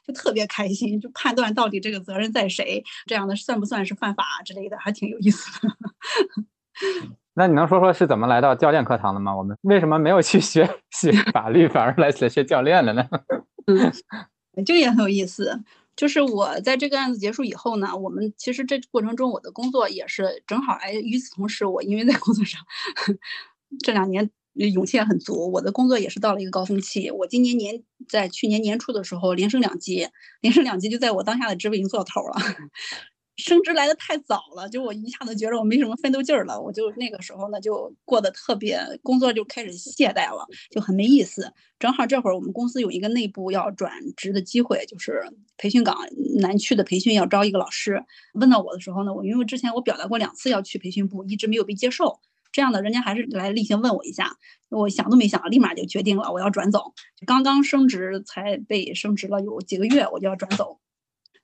[0.07, 1.01] 就特别开心。
[1.01, 5.69] 就判断到底这个责任在谁，这样的算不算是犯法之类的，还挺有意思的。
[7.35, 9.35] 那你能说说是怎么来到教练课堂的吗？
[9.37, 13.05] 我们为什么没有去学学 法律，反而来学教练了呢？
[13.67, 13.93] 嗯，
[14.65, 15.61] 这个也很有意思。
[15.97, 22.61] 就是我在这个案子结束以后呢，我们其实这过程中我的工作也是正好哎，与此同时，我因为在工作上
[23.81, 24.31] 这两年。
[24.55, 27.11] 勇气也很足，我的工作也是到了一个高峰期。
[27.11, 30.09] 我今年年在去年年初的时候连升两级，
[30.41, 32.37] 连升两级就在我当下的职位已经做到头了。
[33.39, 41.51] 升职来的太早了，就我一下子觉得我没什么奋斗劲儿了，我就那个时候呢就过得特别，工作就开始懈怠了，就很没意思。
[41.79, 45.25] 正好这会儿我们公司有一个内部要转职的机会，就是
[45.57, 45.97] 培训岗
[46.41, 48.05] 南区的培训要招一个老师。
[48.35, 52.21] 问到我的时候呢，我因为之前我表达过两次要去培训部，一直没有被接受。
[52.53, 54.37] 这样的人家还是来例行问我一下，
[54.69, 56.93] 我想都没想，立马就决定了我要转走。
[57.27, 60.79] 刚刚升职才被升职了有几个月，我就要转走。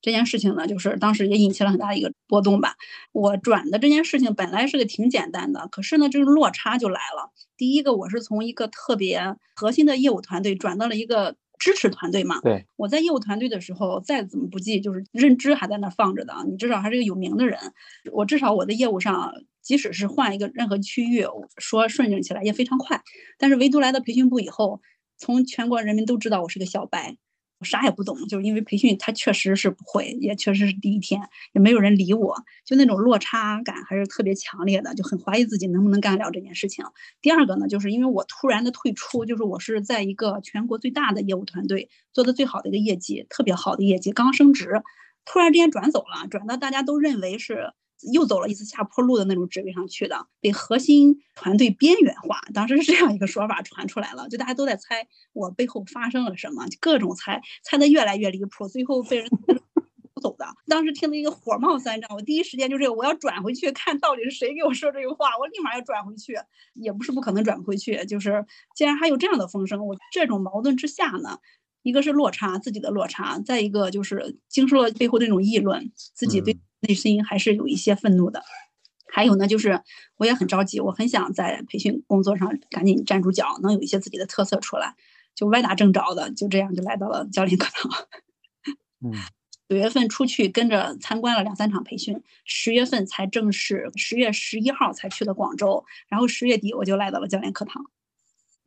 [0.01, 2.77] 这件事情呢，就是当时也引起了很大的一个波动吧。
[3.11, 7.33] 我转的这件事情本来是个挺简单的，可是呢，这个落差就来了。
[7.57, 12.41] 第一个，我是从一个特别核心的业务团队转到了一个支持团队嘛。
[12.43, 16.35] 对，我在业务团队的时候，再怎么不济，就是认知还在那放着的。
[16.49, 17.59] 你至少还是个有名的人，
[18.13, 19.33] 我至少我的业务上。
[19.69, 21.27] 即使是换一个任何区域，
[21.59, 23.03] 说顺应起来也非常快。
[23.37, 24.81] 但是唯独来到培训部以后，
[25.19, 27.19] 从全国人民都知道我是个小白，
[27.59, 31.21] 我啥也不懂，就是因为培训他确实是不会，也确实是第一天，
[31.53, 36.87] 也没有人理我，就那种落差感还是特别强烈的，就很怀疑自己能不能干了这件事情。
[37.21, 44.83] 第二个呢，就是因为我突然的退出，就是我是在一个全国最大的业务团队做的最好的一个业绩，特别好的业绩，刚升职，
[45.27, 47.75] 突然之间转走了，转到大家都认为是。
[48.13, 52.41] 又走了一次下坡路的那种职位上去的，被核心团队边缘化。
[52.55, 59.29] 当时是这样一个说法传出来了，就大家都在猜我背后发生了什么，各种猜，猜的越来越离谱，最后被人
[60.23, 60.47] 走的。
[60.67, 66.35] 当时听了一个火冒三丈，我第一时间就这个，我要转回去看到底是谁给我说这个话，我立马要转回去，
[66.75, 68.45] 也不是不可能转回去，就是
[68.75, 71.39] 既然还有这样的风声，我这种矛盾之下呢，
[71.89, 76.59] 一个是落差，自己的落差，再一个就是经受了背后那种议论，自己对。
[76.81, 78.41] 内心还是有一些愤怒的，
[79.13, 79.83] 还有呢，就是
[80.17, 84.95] 我也很着急，我很想在培训工作上赶紧站住脚，能有一些自己的特色出来，
[85.35, 87.91] 就歪打正着的，就这样就来到了教练课堂。
[89.05, 89.11] 嗯，
[89.69, 97.91] 九月份出去跟着参观了两三场培训，十月份才正式，十月十一号才去的广州，然后十月底我就来到了教练课堂。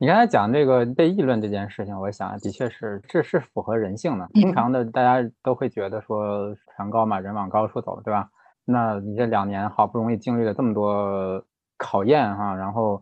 [0.02, 4.28] 你刚才讲这个被议论这件事情，我想的确是这是符合人性的。
[4.34, 8.28] 通常的大家都会觉得说船高嘛，人往高处走，对吧？
[8.64, 11.40] 那你这两年好不容易经历了这么多
[11.78, 13.00] 考验哈，然后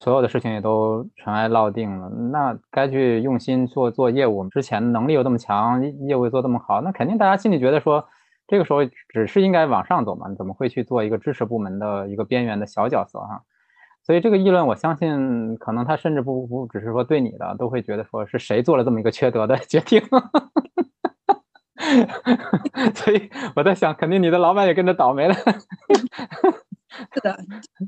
[0.00, 4.48] 所有的事情也都尘埃落定了，那该去用心做做业务。
[4.48, 8.02] 之前能力又这么强，业务做这么好，那肯定大家心里觉得说，
[8.46, 8.78] 这个时候
[9.10, 13.42] 只是应该往上走嘛，你怎么会去做一个支持部门的一个边缘的小角色哈？
[14.04, 20.02] 所以这个议论，我相信可能他甚至不不只是说对你的，都会觉得说是谁做了这么一个缺德的 决定。
[22.94, 25.34] 所以我在想，肯定你的老板也跟着倒霉了。
[27.12, 27.36] 是的，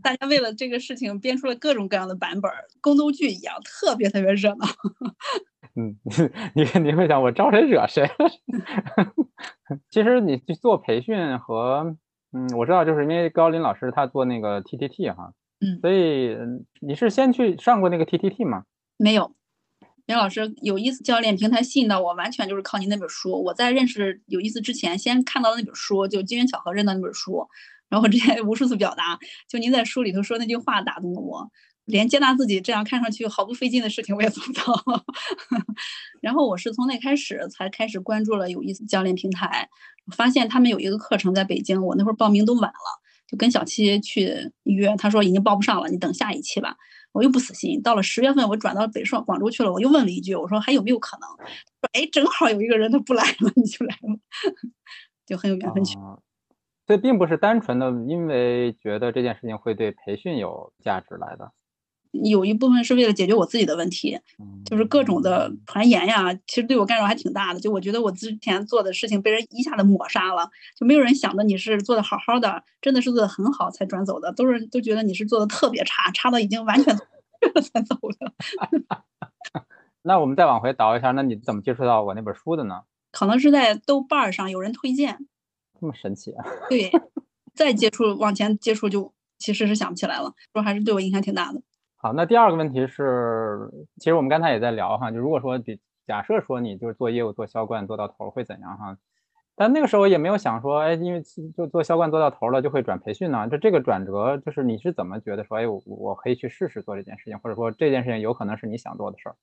[0.03, 2.51] 大家为了这个事情编出了各种各样的版本，
[2.81, 4.67] 宫斗剧一样，特别特别热闹。
[5.77, 5.97] 嗯，
[6.55, 8.31] 你你会想我招谁惹谁了？
[9.91, 11.97] 其实你去做培训和。
[12.33, 16.37] 嗯，我知道，就是因为高林老师他做那个 TTT 哈，嗯，所以
[16.81, 18.65] 你是先去上过那个 TTT 吗？
[18.97, 19.35] 没有，
[20.07, 23.43] 袁老师有意思教练平台吸引到我，完全就是靠您那本书。
[23.43, 27.47] 我在认识有意思之前，先看到了那本书，就机缘巧合认到那本书，
[27.89, 31.51] 然后我之前无数次表达，就您在书里头说那句话打动了我。
[31.87, 35.05] 连接纳自己这样看上去毫不费劲的事情我也做不到，
[36.21, 39.69] 然后我是从那开始才开始关注了有意思教练平台，
[40.13, 46.77] 发现他们有一个课程在北京，我那会儿报名都晚了，就跟小七去约，他说已经报不上了，你等下一期吧。
[47.13, 51.29] 我又不死心，到了十月份我转到北上广州去了，我又问了一句，我说还有没有可能？
[51.81, 54.19] 说哎，正好有一个人他不来了，你就来了，
[55.27, 55.97] 就很有缘分去。
[56.87, 61.51] 所以并不是单纯的因为觉得这件事情会对培训有价值来的。
[62.25, 64.19] 有一部分是为了解决我自己的问题，
[64.65, 67.61] 就是各种的传言呀，其实对我干扰还挺大的。
[67.61, 78.33] 就我觉得我之前做的事情被人一下子抹杀了，就没有人想着你是做的好好的，真的是做的很好才转走的，都是都觉得你是做的特别差，差到已经完全才走的。
[80.03, 82.83] 那我们再往回倒一下，那你怎么接触到我那本书的呢？
[83.13, 85.27] 可能是在豆瓣上有人推荐，
[85.81, 86.45] 这么神奇啊？
[86.69, 86.91] 对，
[87.55, 91.61] 再接触往前接触就其实是想不起来了，说还是对我影响挺大的。
[91.99, 98.97] 好，那第二个问题是，其实我们刚才也在聊哈，就如果说比假设说你就是做业务做销冠做到头会怎样哈？
[99.57, 101.23] 但那个时候也没有想说，哎，因为
[101.57, 103.49] 就做销冠做到头了就会转培训呢？
[103.49, 109.35] 就这个转折，就是你是怎么觉得说，哎，我我可以去试试做这件事情，或者说这件事情有可能是你想做的事儿？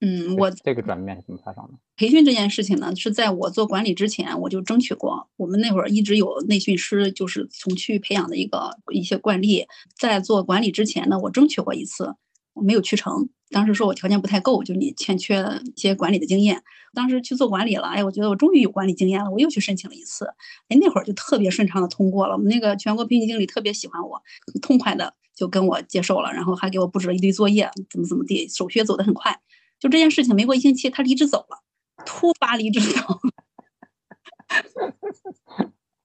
[0.00, 1.78] 嗯，我这个转变是怎么发生的？
[1.96, 5.28] 培训这件事情呢，是在我做管理之前我就争取过。
[5.36, 9.66] 我们那会儿一直有内训师，就是从区域培养的一个一些惯例。
[9.98, 12.14] 在做管理之前呢，我争取过一次，
[12.54, 13.28] 我没有去成。
[13.50, 15.44] 当时说我条件不太够，就你欠缺
[15.74, 16.62] 一些管理的经验。
[16.94, 20.24] 当时去做管理了，哎，我觉得我终于有管理经验了，我又去申请了一次，
[20.68, 22.34] 哎，那会儿就特别顺畅的通过了。
[22.34, 29.38] 我们那个全国培训经理特别喜欢我，很痛快的就跟我接受了，然后还给我布置了一堆作业，怎么怎么地，手续走得很快。
[29.80, 31.58] 就这件事情，没过一星期，他离职走了，
[32.04, 33.00] 突发离职走。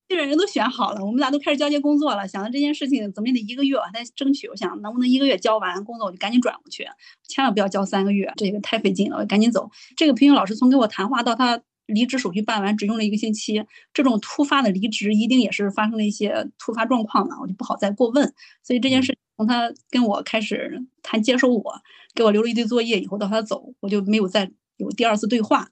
[0.07, 2.27] 基 本人都选好了，我们俩都开始交接工作了。
[2.27, 4.47] 想着这件事情怎么也得一个月，我还在争取。
[4.47, 6.87] 我想能不能一个月交完工作，我就赶紧转过去，
[7.27, 9.69] 千万不要交三个月，这个太费劲了，我赶紧走。
[9.97, 13.63] 这个培训老师从跟我谈话到他离职手续办完，只用了一个星期。
[13.93, 18.33] 这种突发的离职，一定也是发生了一些突发状况嘛，我就不好再过问。
[18.63, 21.81] 所以这件事从他跟我开始谈接收我。
[22.15, 25.67] 给我留了一堆作业，以后到他走，我就没有再有第二次对话。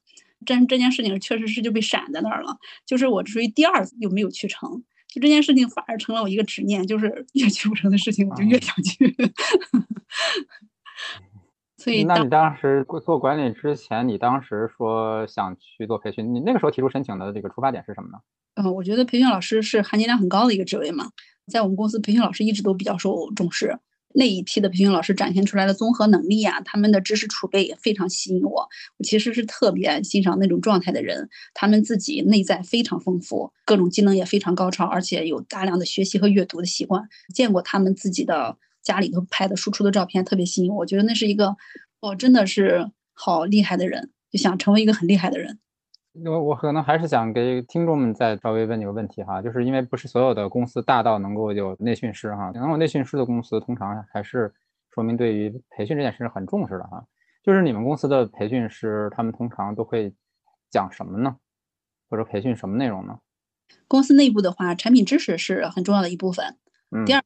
[0.46, 9.16] 这这件事情确实是就被闪在那儿了，就是我属于第二次又没有去成，就这件事情反而成了我一个执念，就是 越去不成的事情，我就越想去。
[11.84, 18.20] 所以，那你当时做管理之前，你当时说想去做培训，你那个时候提出申请的这个出发点是什么呢？
[18.56, 21.10] 嗯，我觉得培训老师是含金量很高的一个职位嘛，
[21.52, 23.80] 在我们公司，培训老师一直都比较受重视。
[24.16, 28.70] 那一批的培训老师展现出来的综合能力啊，他们的知识储备也非常吸引我。
[28.98, 37.04] 我其实是特别欣赏那种状态的人，他们自己内在非常丰富，各种技能也非常高超，而且有大量的学习和阅读的习惯。
[37.34, 40.80] 见过他们自己的家里头拍的输出的照片，特别吸引我。
[40.80, 41.56] 我觉得那是一个，
[42.02, 45.60] 哦，真的是好厉害的人，就想成为一个很厉害的人。
[46.26, 54.54] 我我可能还是想给听众们再稍微问你个问题哈，就是因为不是所有的公司大到能够有内训师哈，能有内训师的公司通常还是
[54.94, 57.04] 说明对于培训这件事很重视的哈。
[57.42, 60.14] 就是你们公司的培训师，他们通常都会
[60.70, 61.38] 讲什么呢？
[62.10, 63.18] 或者培训什么内容呢？
[63.88, 66.58] 公司内部的话，产品知识是很重要的一部分。
[66.92, 67.06] 嗯。
[67.06, 67.24] 第二。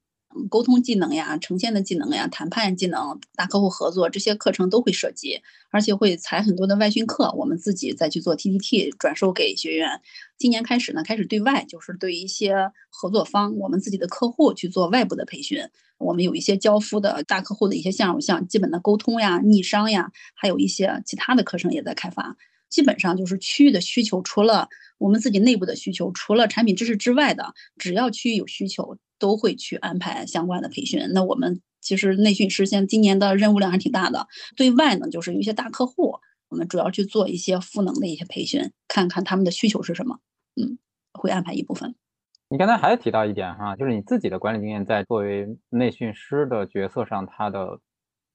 [0.49, 10.01] 沟通技能呀，呈现的技能呀，谈判技能，大客户合作这些课程都会涉及，而且会采很多的外训课，我们自己再去做 T T T 转授给学员。
[10.37, 15.59] 今年开始呢，开始对外，就是对一些合作方，我们自己的客户去做外部的培训。
[15.97, 22.37] 我们有一些交付的大客户的一些项目，像基本的沟通呀、逆商呀，还有一些其他的课程也在开发。
[22.69, 24.67] 基本上就是区域的需求，除了
[24.97, 28.97] 我们自己内部的需求，除了产品知识之外的，只要区域有需求。
[29.19, 30.99] 都会去安排相关的培训。
[31.13, 34.27] 那我们其实内训师现在今年的任务量还挺大的。
[34.55, 36.15] 对外呢，就是有一些大客户，
[36.49, 40.19] 我们主要去做一些赋能的一些培训，看看他们的需求是什么。
[40.55, 40.77] 嗯，
[41.13, 41.95] 会安排一部分。
[42.49, 47.79] 你刚才还提到一点哈，就是你自己的管理经验在作为内训师的角色上，它的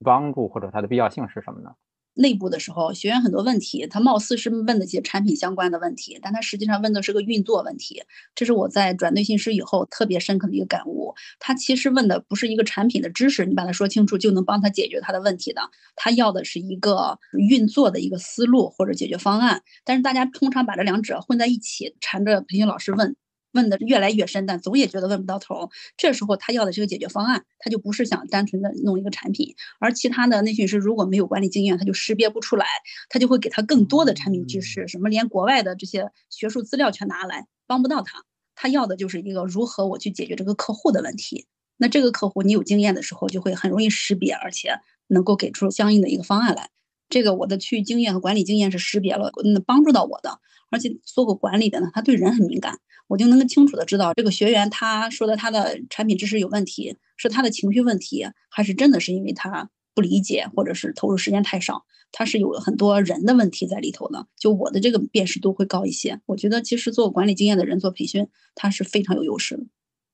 [0.04, 1.70] 帮助或者它的必要性是什么呢？
[2.14, 8.02] 内部的时候，学员很多问题，他貌似是问的些产品相关的问题，但他实际上问的是个运作问题。
[8.34, 11.14] 这是我在转内训师以后特别深刻的一个感悟。
[11.38, 15.62] 他其实问的不是一个产品的知识，你把它说清楚就能帮他解决他的问题的。
[15.96, 19.62] 他要的是一个运作的一个思路或者解决方案。
[19.84, 23.16] 但是大家通常把这两者混在一起，缠着培训老师问。
[23.52, 25.70] 问的越来越深，但总也觉得问不到头。
[25.96, 29.54] 这时候他要的是个解决方案，他就不是想单纯的弄一个产品。
[29.78, 32.66] 而其他的内训师如果没有管理经验，他就识别不出来，
[33.08, 38.24] 他就会给他更多的产品知识，什么连国外的这些学术资料全拿来，帮不到他。
[38.54, 41.46] 他要的就是一个如何我去解决这个客户的问题。
[41.78, 44.78] 那这个客户你有经验的时候，就会很容易识别，而且
[45.08, 46.70] 能够给出相应的一个方案来。
[47.12, 50.40] 这个我的区域经验和管理经验是识别了，嗯，帮助到我的。
[50.70, 64.26] 而且做过管理的呢，他对人很敏感，我就能够清楚的知道这个学员他说的他的产品知识有问题，是他的情绪问题，还是真的是因为他不理解，或者是投入时间太少，他是有很多人的问题在里头的。
[64.38, 66.18] 就我的这个辨识度会高一些。
[66.24, 69.64] 我觉得其实做管理经验的人做培训，他是非常有优势的。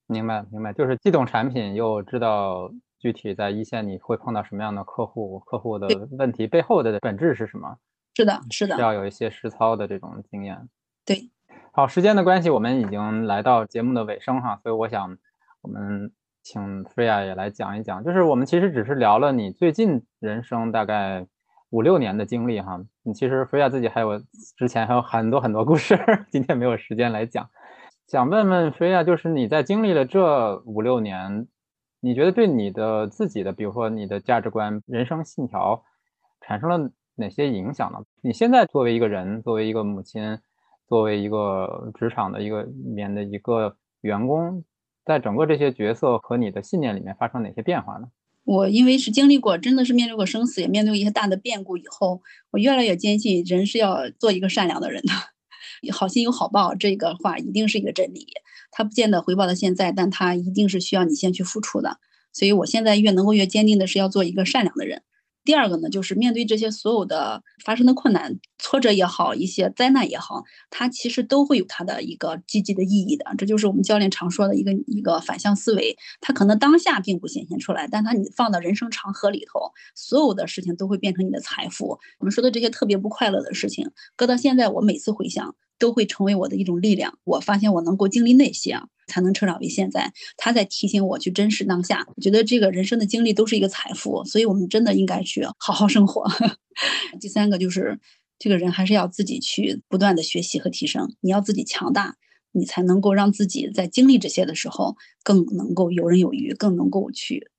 [0.08, 2.72] 明白，明白，就是既懂产品又知道。
[2.98, 5.38] 具体在一线你会碰到什么样的客户？
[5.40, 5.86] 客户的
[6.18, 7.76] 问题背后的本质是什么？
[8.14, 10.68] 是的，是的，要有一些实操的这种经验。
[11.04, 11.30] 对，
[11.70, 15.16] 好，时间的关系，我们已经来到节目的尾声哈，所以我想
[15.62, 16.10] 我们
[16.42, 21.24] 请 Freya 也来讲一讲，就是我们其实只是聊了你最近人生大概
[21.70, 24.20] 五六年的经历哈，你其实 Freya 自己还有
[24.56, 25.96] 之前还有很多很多故事，
[26.30, 27.48] 今天没有时间来讲，
[28.08, 31.46] 想问问 Freya，就是你在经历了这五六年。
[32.00, 35.82] 你觉得对你的自己的，比如说你的价值观、人生信条，
[36.40, 37.98] 产生了哪些影响呢？
[38.22, 40.38] 你现在作为一个人，作为一个母亲，
[40.88, 44.64] 作为一个职场的一个里面的一个员工，
[45.04, 48.08] 在整个这些角色和你的信念里面发生哪些变化呢？
[48.44, 52.22] 我因为是经历过，真的是面对过生死，也面对过一些大的变故以后，
[52.52, 55.12] 我越来越坚信，人是要做一个善良的人的。
[55.92, 58.26] 好心有好报，这个话一定是一个真理。
[58.70, 61.98] 他不见得回报到现在，但他一定是需要你先去付出的。
[62.32, 65.02] 所以我现在越能够越坚定的是要做一个善良的人。
[65.44, 73.24] 第二个呢，就是面对这些所有的发生的困难、挫折也好，一些灾难也好，它其实都会有它的一个积极的意义的。
[73.38, 75.96] 这就是我们教练常说的一个一个反向思维。
[76.20, 81.98] 它可能当下并不显现出来，但它你放到人生长河里头，所有的事情都会变成你的财富。
[82.18, 85.54] 我们说的这些特别不快乐的事情，搁到现在，我每次回想。
[85.78, 87.18] 都会成为我的一种力量。
[87.24, 90.12] 我发现我能够经历那些啊，才能成长为现在。
[90.36, 92.06] 他在提醒我去珍视当下。
[92.16, 96.26] 我觉得这个人生的经历都是一个财富，所以我们真的应该去好好生活。
[97.20, 97.98] 第三个就是，
[98.38, 101.14] 这个人还是要自己去不断的学习和提升。
[101.20, 102.16] 你要自己强大，
[102.52, 107.50] 你才能够让自己在经历这些的时候更能够游刃有余，更能够去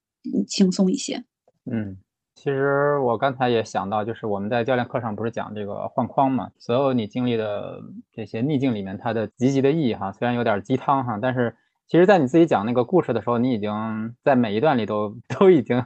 [0.48, 1.24] 轻松一些。
[1.66, 1.98] 嗯。
[2.40, 6.50] 其实我刚才也想到，就是我们在教练课上不是讲这个换框嘛？
[6.58, 7.82] 所有你经历的
[8.14, 11.54] 这些逆境里面，它的积极的意义哈，虽然有点鸡汤哈，但是
[11.86, 15.86] 其实在你自己讲那个故事的时候，你已经在每一段里都 都已经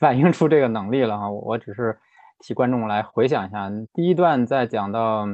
[0.00, 1.30] 反映出这个能力了哈。
[1.30, 1.96] 我只是
[2.40, 5.28] 替观众来回想一下，第一段在讲到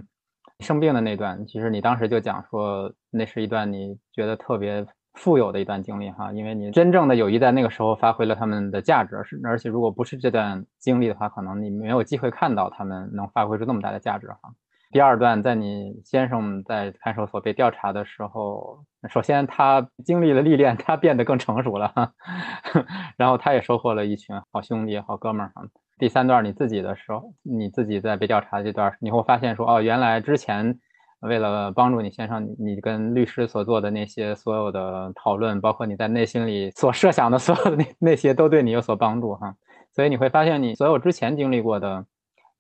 [0.61, 4.87] 生病的那段，其实你当时就讲说，那是一段你觉得特别。
[5.15, 14.53] 富有的一段经历哈，因为你真正的友谊在那个时候发挥了他们的价值，是而且如果不是这段经历的话，可能你没有机会看到他们能发挥出那么大的价值哈。
[14.91, 22.13] 第二段，在你先生在看守所被调查的时候，首先他经历了历练，他变得更成熟了，
[23.17, 25.63] 然后他也收获了一群好兄弟、好哥们儿哈。
[25.97, 30.81] 第三段你自己的时候，你自己在被调查这段，你会发现说哦，原来之前。
[31.25, 39.55] 为了帮助你先生，你跟律师所做的那些所有的讨论，包括你在内心里所设想的所有的那那些，都对你有所帮助哈。
[39.93, 42.05] 所以你会发现，你所有之前经历过的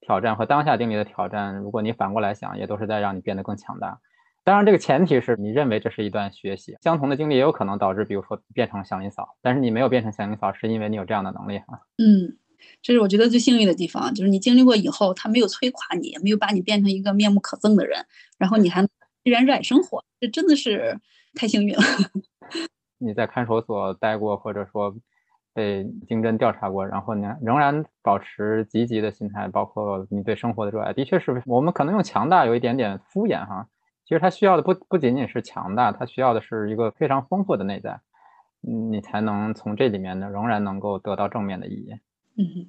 [0.00, 3.98] 挑战和当下经历的挑战，如果你反过来想，也都是在让你变得更强大。
[4.44, 6.76] 当然，这个前提是你认为这是一段学习。
[6.80, 11.80] 相同的经历也有可能导致，比如说变成祥林嫂，但是你没有变成祥林嫂，是因为你有这样的能力哈。
[11.98, 12.36] 嗯。
[12.82, 18.04] 这是我觉得最幸运的地方，就是你经历过以后，他没有摧垮你，没有把你变成一个面目可憎的人，
[18.38, 18.82] 然后你还
[19.22, 20.98] 依然热爱生活，这真的是
[21.34, 21.82] 太幸运了。
[22.98, 24.94] 你在看守所待过，或者说
[25.52, 33.68] 被经侦调查过，然后你仍然保持积极的心态，包括你对生活的热爱，的确是我们可能用强大有一点点敷衍哈。
[34.04, 38.00] 其实他需要的不不仅仅是强大，他需要的是一个非常丰富的内在，
[38.60, 41.94] 你才能从这里面呢仍然能够得到正面的意义。
[42.36, 42.66] 嗯，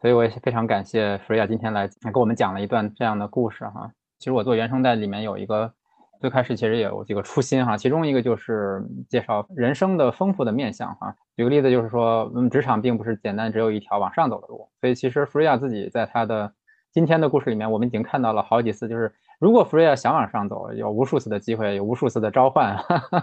[0.00, 3.90] 所以我也非常感谢弗瑞亚今天来给我们讲了一段这样的故事哈。
[4.18, 5.72] 其实我做原声带里面有一个
[6.20, 11.14] 最开始其实也有几个初心哈，其中一个就是介绍人生的丰富的面相哈。
[11.36, 14.68] 举个例子就是说，嗯，职场并不是简单只有一条往上走的路。
[14.80, 16.52] 所以其实弗瑞亚自己在他的
[16.90, 23.22] 今天的故事里面，我们已经看到了好几次，就是如果弗瑞亚想往上走，有无数次的机会，有无数次的召唤，哈 哈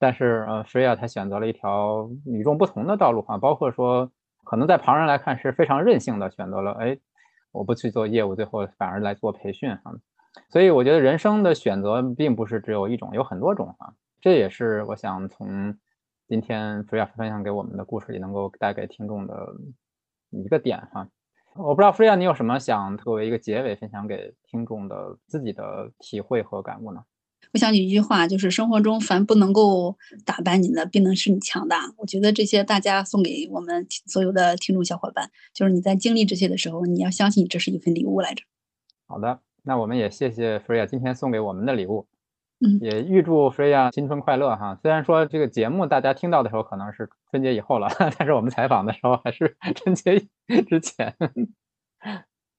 [0.00, 4.10] 但是呃，弗瑞亚他选择了一条与众不同的道路哈，包括说。
[4.48, 6.98] 可能在旁人来看是非常任性的选择了，哎，
[7.52, 9.92] 我不去做业务，最后反而来做培训哈。
[10.48, 13.92] 所以我觉得人生的选择并不是只有一种，有很多种啊。
[14.22, 15.76] 这也是我想从
[16.26, 19.54] 今天 Freya 分享给我们的故事里能够带给听众的
[20.30, 21.06] 一个点哈。
[21.54, 27.04] 我不知道 Freya 你有什么想作为一个结尾分享给听众的自己的体会和感悟呢？
[27.52, 31.90] 我想起一句话，就是生活中凡不能够打败你的，必能使你强大。
[31.96, 38.44] 我觉得这些大家送给我们所有的听众小伙伴，就是你在经历这些的时候，你要相信这是一份礼物来着。
[39.06, 42.06] 好的，那我们也谢谢 Freya 今天送给我们的礼物，
[42.60, 44.78] 嗯，也预祝 Freya 新春快乐哈。
[44.82, 50.18] 虽然说这个节目大家听到的时候可能是春节以后了， 但是我们采访的时候还是 春节
[50.68, 51.16] 之前。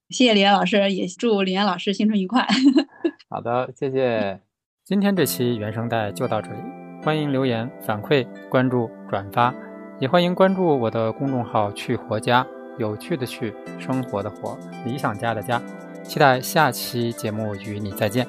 [0.10, 2.48] 谢谢李岩老师，也祝李岩老师新春愉快。
[3.30, 4.49] 好的，谢谢。
[4.90, 6.58] 今天这期原声带就到这里，
[7.04, 9.54] 欢迎留言反馈、关注、转发，
[10.00, 12.44] 也欢迎关注我的公众号“去活家”，
[12.80, 15.62] 有趣的去，生活的活，理想家的家。
[16.02, 18.26] 期待下期节目与你再见。